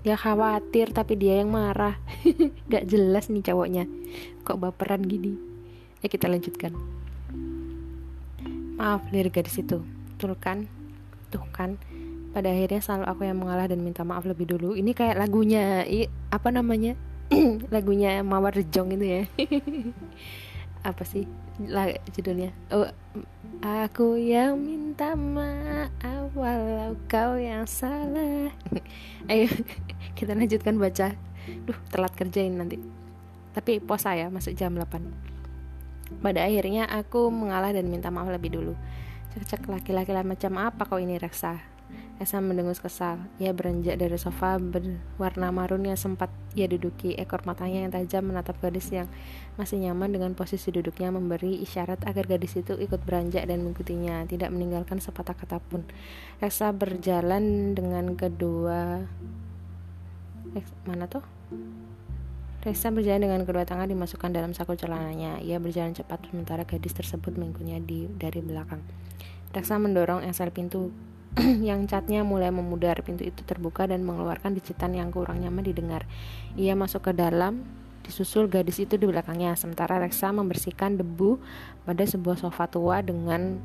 Dia 0.05 0.16
khawatir 0.22 0.92
tapi 0.92 1.16
dia 1.16 1.40
yang 1.40 1.51
marah. 1.51 1.96
Gak 2.72 2.85
jelas 2.87 3.33
nih 3.33 3.42
cowoknya. 3.42 3.85
Kok 4.44 4.61
baperan 4.61 5.03
gini? 5.03 5.35
Ya 6.05 6.12
kita 6.12 6.29
lanjutkan. 6.29 6.77
Maaf 8.77 9.09
lir 9.11 9.33
garis 9.33 9.57
itu. 9.57 9.81
Tuh 10.20 10.37
kan? 10.37 10.68
Tuh 11.33 11.42
kan? 11.51 11.81
Pada 12.37 12.53
akhirnya 12.53 12.85
selalu 12.85 13.05
aku 13.09 13.22
yang 13.25 13.40
mengalah 13.40 13.64
dan 13.64 13.81
minta 13.81 14.05
maaf 14.05 14.29
lebih 14.29 14.44
dulu. 14.44 14.77
Ini 14.77 14.92
kayak 14.92 15.16
lagunya 15.16 15.88
apa 16.29 16.53
namanya? 16.53 16.92
Lagunya 17.75 18.22
Mawar 18.22 18.55
Rejong 18.55 18.94
itu 18.94 19.03
ya 19.03 19.22
apa 20.87 21.03
sih 21.03 21.27
judulnya? 22.14 22.55
Oh 22.70 22.87
aku 23.64 24.14
yang 24.20 24.62
minta 24.62 25.18
maaf 25.18 26.31
walau 26.38 26.94
kau 27.11 27.35
yang 27.35 27.66
salah. 27.66 28.55
Ayo 29.31 29.51
kita 30.18 30.38
lanjutkan 30.38 30.79
baca. 30.79 31.18
Duh 31.66 31.79
telat 31.90 32.14
kerjain 32.14 32.55
nanti. 32.55 32.79
Tapi 33.51 33.83
puasa 33.83 34.14
ya 34.14 34.31
masuk 34.31 34.53
jam 34.55 34.77
8 34.77 35.37
pada 36.22 36.46
akhirnya 36.46 36.87
aku 36.87 37.35
mengalah 37.35 37.75
dan 37.75 37.90
minta 37.90 38.14
maaf 38.14 38.31
lebih 38.31 38.55
dulu. 38.55 38.75
Cek 39.35 39.42
cek 39.42 39.62
laki-laki 39.68 40.14
macam 40.22 40.53
apa 40.62 40.87
kau 40.87 41.03
ini 41.03 41.18
reksa? 41.18 41.61
Esa 42.16 42.40
mendengus 42.40 42.81
kesal. 42.81 43.20
Ia 43.37 43.53
beranjak 43.53 44.01
dari 44.01 44.16
sofa 44.16 44.57
berwarna 44.57 45.53
marun 45.53 45.85
yang 45.85 46.01
sempat 46.01 46.33
ia 46.57 46.64
duduki. 46.64 47.12
Ekor 47.12 47.44
matanya 47.44 47.85
yang 47.85 47.92
tajam 47.92 48.33
menatap 48.33 48.57
gadis 48.64 48.88
yang 48.88 49.11
masih 49.57 49.81
nyaman 49.81 50.12
dengan 50.12 50.33
posisi 50.37 50.69
duduknya 50.69 51.09
memberi 51.09 51.61
isyarat 51.64 52.05
agar 52.05 52.29
gadis 52.29 52.61
itu 52.61 52.77
ikut 52.77 53.01
beranjak 53.05 53.49
dan 53.49 53.64
mengikutinya, 53.64 54.29
tidak 54.29 54.53
meninggalkan 54.53 55.01
sepatah 55.01 55.33
kata 55.33 55.61
pun. 55.61 55.85
Esa 56.40 56.73
berjalan 56.77 57.73
dengan 57.73 58.12
kedua 58.16 59.05
eh, 60.57 60.66
mana 60.88 61.09
tuh? 61.09 61.25
Resa 62.66 62.90
berjalan 62.90 63.31
dengan 63.31 63.40
kedua 63.47 63.62
tangan 63.62 63.87
dimasukkan 63.87 64.35
dalam 64.35 64.51
saku 64.51 64.75
celananya. 64.75 65.38
Ia 65.38 65.62
berjalan 65.62 65.95
cepat 65.95 66.27
sementara 66.27 66.66
gadis 66.66 66.99
tersebut 66.99 67.38
mengikutnya 67.38 67.79
di 67.79 68.11
dari 68.11 68.42
belakang. 68.42 68.83
Reksa 69.55 69.79
mendorong 69.79 70.27
engsel 70.27 70.51
pintu 70.51 70.90
yang 71.69 71.87
catnya 71.87 72.27
mulai 72.27 72.51
memudar. 72.51 72.99
Pintu 73.07 73.23
itu 73.23 73.47
terbuka 73.47 73.87
dan 73.87 74.03
mengeluarkan 74.03 74.59
dicitan 74.59 74.99
yang 74.99 75.14
kurang 75.14 75.47
nyaman 75.47 75.62
didengar. 75.62 76.11
Ia 76.59 76.75
masuk 76.75 77.07
ke 77.07 77.12
dalam, 77.14 77.62
disusul 78.07 78.47
gadis 78.47 78.79
itu 78.79 78.95
di 78.95 79.05
belakangnya. 79.05 79.59
Sementara 79.59 79.99
Reksa 79.99 80.31
membersihkan 80.31 80.97
debu 80.97 81.42
pada 81.83 82.07
sebuah 82.07 82.38
sofa 82.38 82.71
tua 82.71 83.03
dengan 83.03 83.59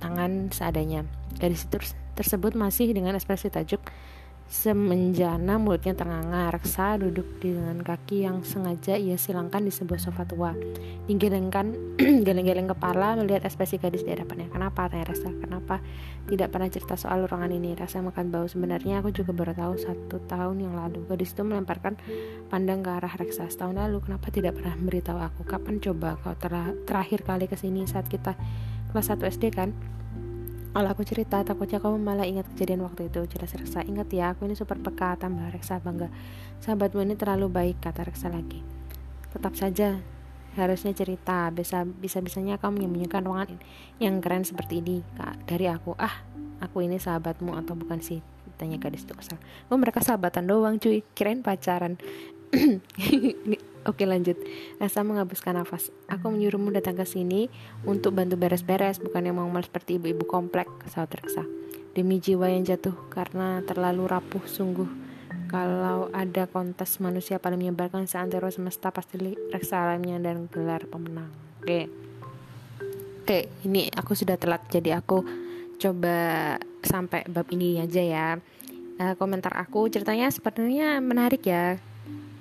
tangan 0.00 0.48
seadanya. 0.48 1.04
Gadis 1.36 1.68
itu 1.68 1.76
tersebut 2.16 2.56
masih 2.56 2.90
dengan 2.96 3.14
ekspresi 3.14 3.52
tajuk 3.52 3.84
Semenjana 4.50 5.62
mulutnya 5.62 5.94
ternganga, 5.94 6.50
Reksa 6.50 6.98
duduk 6.98 7.38
dengan 7.38 7.78
kaki 7.86 8.26
yang 8.26 8.42
sengaja 8.42 8.98
ia 8.98 9.14
silangkan 9.14 9.62
di 9.62 9.70
sebuah 9.70 10.02
sofa 10.02 10.26
tua. 10.26 10.50
Digelengkan, 11.06 11.70
geleng-geleng 12.26 12.66
kepala 12.66 13.14
melihat 13.14 13.46
ekspresi 13.46 13.78
gadis 13.78 14.02
di 14.02 14.10
hadapannya. 14.10 14.50
Kenapa? 14.50 14.90
Tanya 14.90 15.06
Reksa. 15.06 15.30
Kenapa 15.38 15.78
tidak 16.26 16.50
pernah 16.50 16.66
cerita 16.66 16.98
soal 16.98 17.30
ruangan 17.30 17.54
ini? 17.54 17.78
Rasa 17.78 18.02
makan 18.02 18.34
bau. 18.34 18.50
Sebenarnya 18.50 18.98
aku 18.98 19.14
juga 19.14 19.30
baru 19.30 19.54
tahu 19.54 19.74
satu 19.86 20.18
tahun 20.26 20.66
yang 20.66 20.74
lalu. 20.74 21.06
Gadis 21.06 21.30
itu 21.30 21.46
melemparkan 21.46 21.94
pandang 22.50 22.82
ke 22.82 22.90
arah 22.90 23.14
Reksa. 23.22 23.46
Setahun 23.46 23.78
lalu, 23.78 24.02
kenapa 24.02 24.34
tidak 24.34 24.58
pernah 24.58 24.74
memberitahu 24.74 25.30
aku? 25.30 25.46
Kapan 25.46 25.78
coba 25.78 26.18
kau 26.26 26.34
ter 26.34 26.50
terakhir 26.90 27.22
kali 27.22 27.46
ke 27.46 27.54
sini 27.54 27.86
saat 27.86 28.10
kita 28.10 28.34
kelas 28.90 29.14
1 29.14 29.30
SD 29.30 29.54
kan? 29.54 29.70
Kalau 30.70 30.86
aku 30.86 31.02
cerita, 31.02 31.42
takutnya 31.42 31.82
kamu 31.82 31.98
malah 31.98 32.22
ingat 32.22 32.46
kejadian 32.54 32.86
waktu 32.86 33.10
itu. 33.10 33.26
Jelas 33.26 33.50
Reksa, 33.58 33.82
ingat 33.82 34.06
ya, 34.14 34.30
aku 34.30 34.46
ini 34.46 34.54
super 34.54 34.78
peka, 34.78 35.18
tambah 35.18 35.50
Reksa 35.50 35.82
bangga. 35.82 36.06
Sahabatmu 36.62 37.02
ini 37.02 37.18
terlalu 37.18 37.50
baik, 37.50 37.82
kata 37.82 38.06
Reksa 38.06 38.30
lagi. 38.30 38.62
Tetap 39.34 39.58
saja, 39.58 39.98
harusnya 40.54 40.94
cerita. 40.94 41.50
Bisa 41.50 41.82
bisa 41.82 42.22
bisanya 42.22 42.54
kamu 42.58 42.86
menyembunyikan 42.86 43.22
ruangan 43.26 43.58
yang 43.98 44.22
keren 44.22 44.46
seperti 44.46 44.78
ini 44.78 45.02
kak, 45.18 45.42
dari 45.50 45.66
aku. 45.66 45.98
Ah, 45.98 46.22
aku 46.62 46.86
ini 46.86 47.02
sahabatmu 47.02 47.54
atau 47.58 47.74
bukan 47.74 47.98
sih? 47.98 48.22
Tanya 48.54 48.78
gadis 48.78 49.02
itu 49.02 49.16
kesal. 49.16 49.42
Oh 49.72 49.78
mereka 49.80 50.04
sahabatan 50.04 50.46
doang 50.46 50.78
cuy, 50.78 51.02
kirain 51.18 51.42
pacaran. 51.42 51.98
Oke 53.90 54.06
lanjut. 54.06 54.38
Rasa 54.78 55.02
menghapuskan 55.02 55.58
nafas. 55.58 55.90
Aku 56.06 56.30
menyuruhmu 56.30 56.70
datang 56.70 56.94
ke 56.94 57.02
sini 57.02 57.50
Untuk 57.82 58.14
bantu 58.14 58.38
beres-beres 58.38 59.02
Bukan 59.02 59.26
yang 59.26 59.34
mau 59.42 59.50
seperti 59.58 59.98
ibu-ibu 59.98 60.30
komplek 60.30 60.70
Saat 60.86 61.18
reksa 61.18 61.42
Demi 61.90 62.22
jiwa 62.22 62.46
yang 62.46 62.62
jatuh 62.62 62.94
Karena 63.10 63.58
terlalu 63.66 64.06
rapuh 64.06 64.46
sungguh. 64.46 64.86
Kalau 65.50 66.06
ada 66.14 66.46
kontes 66.46 67.02
manusia 67.02 67.42
paling 67.42 67.58
menyebarkan 67.58 68.06
seantero 68.06 68.46
semesta 68.54 68.94
Pasti 68.94 69.34
reksa 69.50 69.82
alamnya 69.82 70.22
dan 70.22 70.46
gelar 70.46 70.86
pemenang. 70.86 71.34
Oke. 71.58 71.90
Oke 73.26 73.50
ini 73.66 73.90
aku 73.90 74.14
sudah 74.14 74.38
telat 74.38 74.62
Jadi 74.70 74.94
aku 74.94 75.26
coba 75.82 76.54
sampai 76.86 77.26
bab 77.26 77.50
ini 77.50 77.82
aja 77.82 78.02
ya. 78.06 78.28
Uh, 79.02 79.18
Komentar 79.18 79.50
aku 79.58 79.90
ceritanya 79.90 80.30
sepertinya 80.30 81.02
menarik 81.02 81.42
ya 81.42 81.89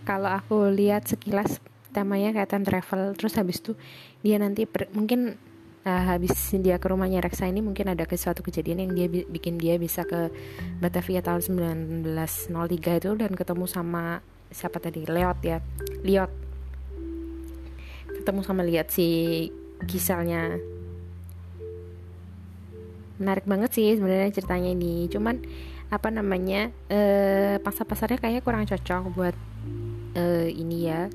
kalau 0.09 0.33
aku 0.33 0.73
lihat 0.73 1.05
sekilas 1.05 1.61
temanya 1.93 2.33
kayak 2.33 2.49
time 2.49 2.65
travel 2.65 3.13
terus 3.13 3.37
habis 3.37 3.61
itu 3.61 3.77
dia 4.25 4.41
nanti 4.41 4.65
per, 4.65 4.89
mungkin 4.89 5.37
uh, 5.85 6.03
habis 6.09 6.33
dia 6.57 6.81
ke 6.81 6.89
rumahnya 6.89 7.21
Reksa 7.21 7.45
ini 7.45 7.61
mungkin 7.61 7.93
ada 7.93 8.09
suatu 8.09 8.41
kejadian 8.41 8.89
yang 8.89 8.91
dia 8.97 9.05
bi 9.05 9.21
bikin 9.29 9.61
dia 9.61 9.77
bisa 9.77 10.01
ke 10.09 10.33
Batavia 10.81 11.21
tahun 11.21 11.45
1903 11.45 13.05
itu 13.05 13.11
dan 13.21 13.31
ketemu 13.37 13.65
sama 13.69 14.25
siapa 14.49 14.81
tadi? 14.81 15.05
Leot 15.05 15.39
ya 15.45 15.61
Liot 16.01 16.31
ketemu 18.09 18.41
sama 18.41 18.61
lihat 18.65 18.89
si 18.89 19.47
Giselnya. 19.85 20.59
Menarik 23.15 23.47
banget 23.47 23.71
sih 23.77 23.95
sebenarnya 23.95 24.33
ceritanya 24.35 24.69
ini. 24.75 25.07
Cuman 25.07 25.39
apa 25.89 26.13
namanya 26.13 26.69
eh, 26.91 27.57
pasar 27.63 27.87
pasarnya 27.87 28.19
kayaknya 28.19 28.43
kurang 28.45 28.67
cocok 28.67 29.03
buat 29.15 29.35
uh, 30.15 30.47
ini 30.49 30.87
ya 30.89 31.09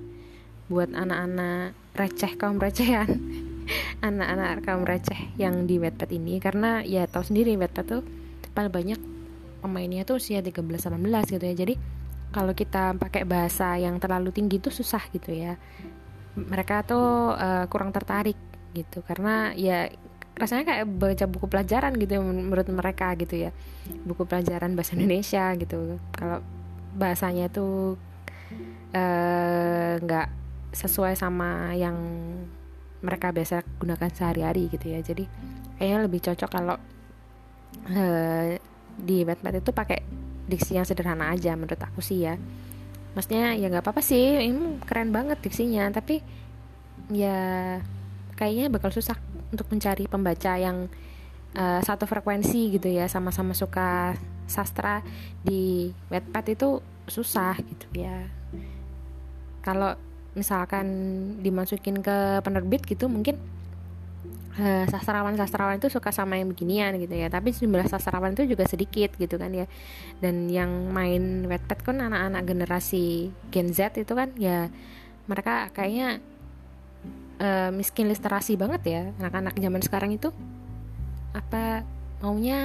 buat 0.69 0.91
anak-anak 0.93 1.77
receh 1.95 2.33
kaum 2.37 2.59
recehan. 2.59 3.09
Anak-anak 4.09 4.61
kaum 4.65 4.85
receh 4.85 5.33
yang 5.41 5.65
di 5.65 5.81
Wattpad 5.81 6.11
ini 6.13 6.37
karena 6.37 6.85
ya 6.85 7.09
tahu 7.09 7.25
sendiri 7.25 7.57
Wattpad 7.57 7.87
tuh 7.89 8.03
paling 8.53 8.69
banyak 8.69 9.01
pemainnya 9.65 10.05
tuh 10.05 10.21
usia 10.21 10.45
13-18 10.45 11.33
gitu 11.33 11.45
ya. 11.45 11.55
Jadi 11.57 11.75
kalau 12.35 12.53
kita 12.53 12.99
pakai 12.99 13.25
bahasa 13.25 13.79
yang 13.81 13.97
terlalu 13.97 14.35
tinggi 14.35 14.61
tuh 14.61 14.75
susah 14.75 15.01
gitu 15.15 15.33
ya. 15.33 15.57
Mereka 16.37 16.85
tuh 16.85 17.33
uh, 17.33 17.65
kurang 17.73 17.95
tertarik 17.95 18.37
gitu. 18.77 19.01
Karena 19.07 19.57
ya 19.57 19.89
rasanya 20.35 20.67
kayak 20.67 20.85
baca 20.99 21.25
buku 21.31 21.47
pelajaran 21.47 21.95
gitu 21.95 22.21
menurut 22.21 22.67
mereka 22.69 23.15
gitu 23.17 23.49
ya. 23.49 23.51
Buku 24.05 24.29
pelajaran 24.29 24.77
bahasa 24.77 24.99
Indonesia 24.99 25.55
gitu. 25.57 25.97
Kalau 26.13 26.45
bahasanya 26.99 27.49
tuh 27.49 27.97
nggak 28.95 30.29
uh, 30.31 30.35
sesuai 30.75 31.19
sama 31.19 31.75
yang 31.75 31.95
mereka 33.03 33.35
biasa 33.35 33.67
gunakan 33.79 34.11
sehari-hari 34.11 34.71
gitu 34.71 34.87
ya. 34.91 35.03
Jadi 35.03 35.27
kayaknya 35.77 35.99
lebih 36.07 36.21
cocok 36.23 36.51
kalau 36.51 36.77
uh, 37.91 38.47
di 38.95 39.17
Wattpad 39.27 39.61
itu 39.61 39.71
pakai 39.75 39.99
diksi 40.45 40.79
yang 40.79 40.87
sederhana 40.87 41.35
aja 41.35 41.59
menurut 41.59 41.79
aku 41.79 41.99
sih 41.99 42.23
ya. 42.23 42.39
Maksudnya 43.15 43.55
ya 43.59 43.67
nggak 43.71 43.83
apa-apa 43.87 44.03
sih 44.03 44.47
ini 44.47 44.79
keren 44.87 45.11
banget 45.11 45.43
diksinya. 45.43 45.91
Tapi 45.91 46.23
ya 47.11 47.79
kayaknya 48.39 48.71
bakal 48.71 48.95
susah 48.95 49.19
untuk 49.51 49.71
mencari 49.71 50.07
pembaca 50.07 50.55
yang 50.59 50.87
uh, 51.59 51.81
satu 51.83 52.07
frekuensi 52.07 52.79
gitu 52.79 52.89
ya. 52.91 53.11
Sama-sama 53.11 53.59
suka 53.59 54.15
sastra 54.47 55.03
di 55.43 55.91
Wattpad 56.11 56.47
itu 56.55 56.79
susah 57.05 57.59
gitu 57.59 57.89
ya 58.01 58.27
kalau 59.65 59.97
misalkan 60.37 60.87
dimasukin 61.41 62.05
ke 62.05 62.43
penerbit 62.45 62.85
gitu 62.85 63.09
mungkin 63.09 63.41
uh, 64.59 64.85
sastrawan-sastrawan 64.91 65.79
itu 65.79 65.89
suka 65.91 66.11
sama 66.11 66.39
yang 66.39 66.51
beginian 66.51 66.95
gitu 66.99 67.15
ya. 67.15 67.31
Tapi 67.31 67.55
jumlah 67.55 67.87
sastrawan 67.87 68.35
itu 68.35 68.45
juga 68.47 68.67
sedikit 68.67 69.15
gitu 69.17 69.39
kan 69.39 69.51
ya. 69.55 69.67
Dan 70.19 70.51
yang 70.51 70.91
main 70.91 71.47
Wattpad 71.47 71.81
kan 71.87 71.97
anak-anak 72.03 72.43
generasi 72.45 73.31
Gen 73.51 73.71
Z 73.73 73.97
itu 73.99 74.13
kan 74.15 74.35
ya 74.39 74.69
mereka 75.25 75.73
kayaknya 75.73 76.21
uh, 77.41 77.71
miskin 77.73 78.11
literasi 78.11 78.59
banget 78.59 78.83
ya. 78.85 79.03
Anak-anak 79.23 79.55
zaman 79.59 79.83
sekarang 79.83 80.11
itu 80.15 80.31
apa 81.35 81.83
maunya 82.23 82.61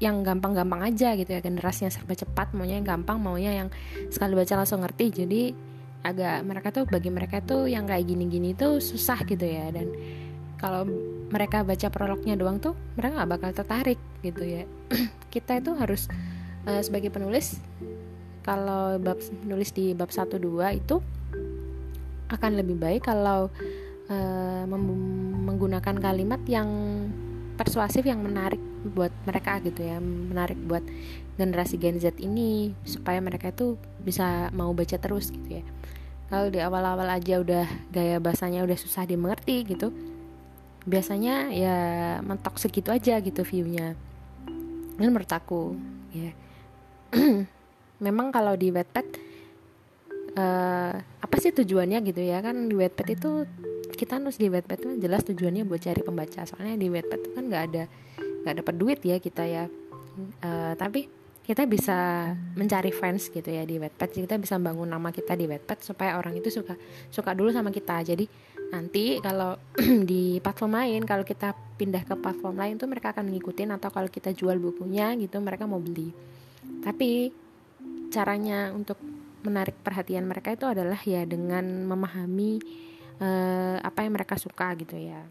yang 0.00 0.24
gampang-gampang 0.24 0.84
aja 0.84 1.16
gitu 1.16 1.30
ya. 1.32 1.40
Generasi 1.40 1.88
yang 1.88 1.92
serba 1.92 2.12
cepat 2.12 2.52
maunya 2.52 2.76
yang 2.80 2.86
gampang 2.86 3.20
maunya 3.20 3.52
yang 3.56 3.68
sekali 4.12 4.36
baca 4.36 4.54
langsung 4.56 4.84
ngerti. 4.84 5.24
Jadi 5.24 5.69
agak 6.00 6.42
mereka 6.46 6.68
tuh 6.72 6.84
bagi 6.88 7.12
mereka 7.12 7.44
tuh 7.44 7.68
yang 7.68 7.84
kayak 7.84 8.08
gini-gini 8.08 8.56
tuh 8.56 8.80
susah 8.80 9.20
gitu 9.28 9.44
ya. 9.44 9.68
Dan 9.72 9.92
kalau 10.56 10.84
mereka 11.30 11.64
baca 11.64 11.88
prolognya 11.88 12.36
doang 12.36 12.60
tuh 12.60 12.76
mereka 12.96 13.22
nggak 13.22 13.30
bakal 13.36 13.50
tertarik 13.52 14.00
gitu 14.24 14.42
ya. 14.44 14.64
Kita 15.34 15.60
itu 15.60 15.72
harus 15.76 16.08
uh, 16.68 16.80
sebagai 16.80 17.12
penulis 17.12 17.60
kalau 18.40 18.96
bab 18.96 19.20
nulis 19.44 19.70
di 19.70 19.92
bab 19.92 20.08
1 20.08 20.40
2 20.40 20.80
itu 20.80 20.96
akan 22.30 22.50
lebih 22.56 22.78
baik 22.78 23.04
kalau 23.04 23.50
uh, 24.08 24.64
menggunakan 25.44 25.96
kalimat 25.98 26.40
yang 26.46 26.68
persuasif 27.58 28.06
yang 28.06 28.24
menarik 28.24 28.69
buat 28.80 29.12
mereka 29.28 29.60
gitu 29.60 29.84
ya 29.84 30.00
menarik 30.00 30.56
buat 30.64 30.84
generasi 31.36 31.76
Gen 31.80 32.00
Z 32.00 32.16
ini 32.20 32.76
supaya 32.84 33.20
mereka 33.20 33.52
itu 33.52 33.76
bisa 34.00 34.48
mau 34.52 34.72
baca 34.72 34.96
terus 34.96 35.32
gitu 35.32 35.60
ya. 35.60 35.64
Kalau 36.30 36.46
di 36.46 36.62
awal-awal 36.62 37.10
aja 37.10 37.42
udah 37.42 37.66
gaya 37.90 38.22
bahasanya 38.22 38.62
udah 38.62 38.78
susah 38.78 39.02
dimengerti 39.02 39.66
gitu 39.66 39.90
biasanya 40.88 41.52
ya 41.52 41.76
mentok 42.24 42.56
segitu 42.56 42.88
aja 42.88 43.20
gitu 43.20 43.44
viewnya. 43.44 43.96
Ini 44.96 45.08
menurut 45.08 45.32
aku 45.32 45.76
ya 46.12 46.32
memang 48.04 48.32
kalau 48.32 48.56
di 48.56 48.72
Wattpad 48.72 49.06
uh, 50.36 50.94
apa 51.00 51.36
sih 51.36 51.52
tujuannya 51.52 52.00
gitu 52.04 52.20
ya? 52.24 52.40
Kan 52.40 52.68
di 52.68 52.74
Wattpad 52.76 53.08
itu 53.12 53.30
kita 53.96 54.16
nulis 54.16 54.40
di 54.40 54.48
Wattpad 54.48 54.78
itu 54.80 54.90
jelas 55.02 55.24
tujuannya 55.28 55.68
buat 55.68 55.82
cari 55.84 56.00
pembaca. 56.00 56.48
Soalnya 56.48 56.80
di 56.80 56.88
Wattpad 56.88 57.18
itu 57.20 57.30
kan 57.36 57.44
nggak 57.48 57.64
ada 57.72 57.84
nggak 58.44 58.56
dapat 58.64 58.74
duit 58.76 59.00
ya 59.04 59.16
kita 59.20 59.44
ya. 59.46 59.64
Uh, 60.42 60.74
tapi 60.76 61.08
kita 61.40 61.66
bisa 61.66 62.30
mencari 62.54 62.94
fans 62.94 63.26
gitu 63.26 63.50
ya 63.50 63.66
di 63.66 63.80
Wattpad. 63.80 64.10
Kita 64.12 64.36
bisa 64.38 64.60
bangun 64.60 64.86
nama 64.86 65.10
kita 65.10 65.34
di 65.34 65.50
Wattpad 65.50 65.82
supaya 65.82 66.14
orang 66.14 66.38
itu 66.38 66.46
suka 66.46 66.78
suka 67.10 67.34
dulu 67.34 67.50
sama 67.50 67.74
kita. 67.74 68.06
Jadi 68.06 68.28
nanti 68.70 69.18
kalau 69.18 69.58
di 70.10 70.38
platform 70.38 70.78
lain 70.78 71.02
kalau 71.02 71.26
kita 71.26 71.56
pindah 71.74 72.06
ke 72.06 72.14
platform 72.14 72.54
lain 72.54 72.74
tuh 72.78 72.86
mereka 72.86 73.10
akan 73.10 73.34
ngikutin 73.34 73.74
atau 73.74 73.90
kalau 73.90 74.06
kita 74.06 74.30
jual 74.30 74.54
bukunya 74.62 75.16
gitu 75.18 75.42
mereka 75.42 75.66
mau 75.66 75.82
beli. 75.82 76.14
Tapi 76.86 77.34
caranya 78.14 78.70
untuk 78.70 79.00
menarik 79.40 79.74
perhatian 79.80 80.28
mereka 80.28 80.52
itu 80.52 80.68
adalah 80.68 81.00
ya 81.00 81.24
dengan 81.24 81.64
memahami 81.88 82.60
uh, 83.18 83.80
apa 83.80 84.04
yang 84.04 84.12
mereka 84.14 84.36
suka 84.36 84.76
gitu 84.76 85.00
ya 85.00 85.24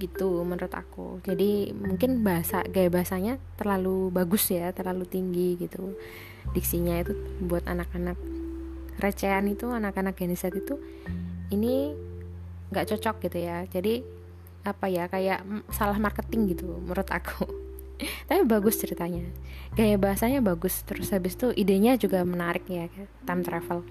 gitu 0.00 0.40
menurut 0.40 0.72
aku. 0.72 1.20
Jadi 1.28 1.76
mungkin 1.76 2.24
bahasa 2.24 2.64
gaya 2.64 2.88
bahasanya 2.88 3.36
terlalu 3.60 4.08
bagus 4.08 4.48
ya 4.48 4.72
terlalu 4.72 5.04
tinggi 5.04 5.60
gitu. 5.60 5.92
Diksinya 6.56 6.96
itu 7.04 7.12
buat 7.44 7.68
anak-anak. 7.68 8.16
Recehan 8.96 9.44
itu 9.52 9.68
anak-anak 9.68 10.16
Gen 10.16 10.32
itu 10.32 10.74
ini 11.52 11.92
nggak 12.72 12.96
cocok 12.96 13.28
gitu 13.28 13.38
ya. 13.44 13.68
Jadi 13.68 14.00
apa 14.64 14.92
ya 14.92 15.08
kayak 15.08 15.44
salah 15.72 16.00
marketing 16.00 16.56
gitu 16.56 16.64
menurut 16.80 17.08
aku. 17.12 17.44
Tapi 18.28 18.42
bagus 18.48 18.80
ceritanya. 18.80 19.28
Gaya 19.76 20.00
bahasanya 20.00 20.40
bagus. 20.40 20.80
Terus 20.88 21.12
habis 21.12 21.36
itu 21.36 21.52
idenya 21.52 22.00
juga 22.00 22.24
menarik 22.24 22.64
ya 22.64 22.88
time 23.28 23.44
travel. 23.44 23.84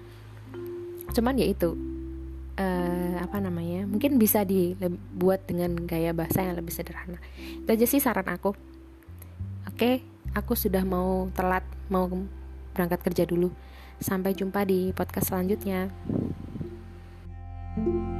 Cuman 1.14 1.38
ya 1.38 1.46
itu 1.46 1.89
uh, 2.60 3.16
apa 3.24 3.40
namanya 3.40 3.88
mungkin 3.88 4.20
bisa 4.20 4.44
dibuat 4.44 5.48
dengan 5.48 5.72
gaya 5.88 6.12
bahasa 6.12 6.44
yang 6.44 6.60
lebih 6.60 6.76
sederhana. 6.76 7.16
Itu 7.64 7.68
aja 7.72 7.86
sih 7.88 8.04
saran 8.04 8.28
aku. 8.28 8.52
Oke 9.64 9.74
okay, 9.74 9.94
aku 10.36 10.52
sudah 10.52 10.84
mau 10.84 11.32
telat 11.32 11.64
mau 11.88 12.04
berangkat 12.76 13.00
kerja 13.00 13.24
dulu. 13.24 13.48
Sampai 14.00 14.36
jumpa 14.36 14.64
di 14.68 14.92
podcast 14.92 15.32
selanjutnya. 15.32 15.92
thank 17.70 17.86
you 17.86 18.19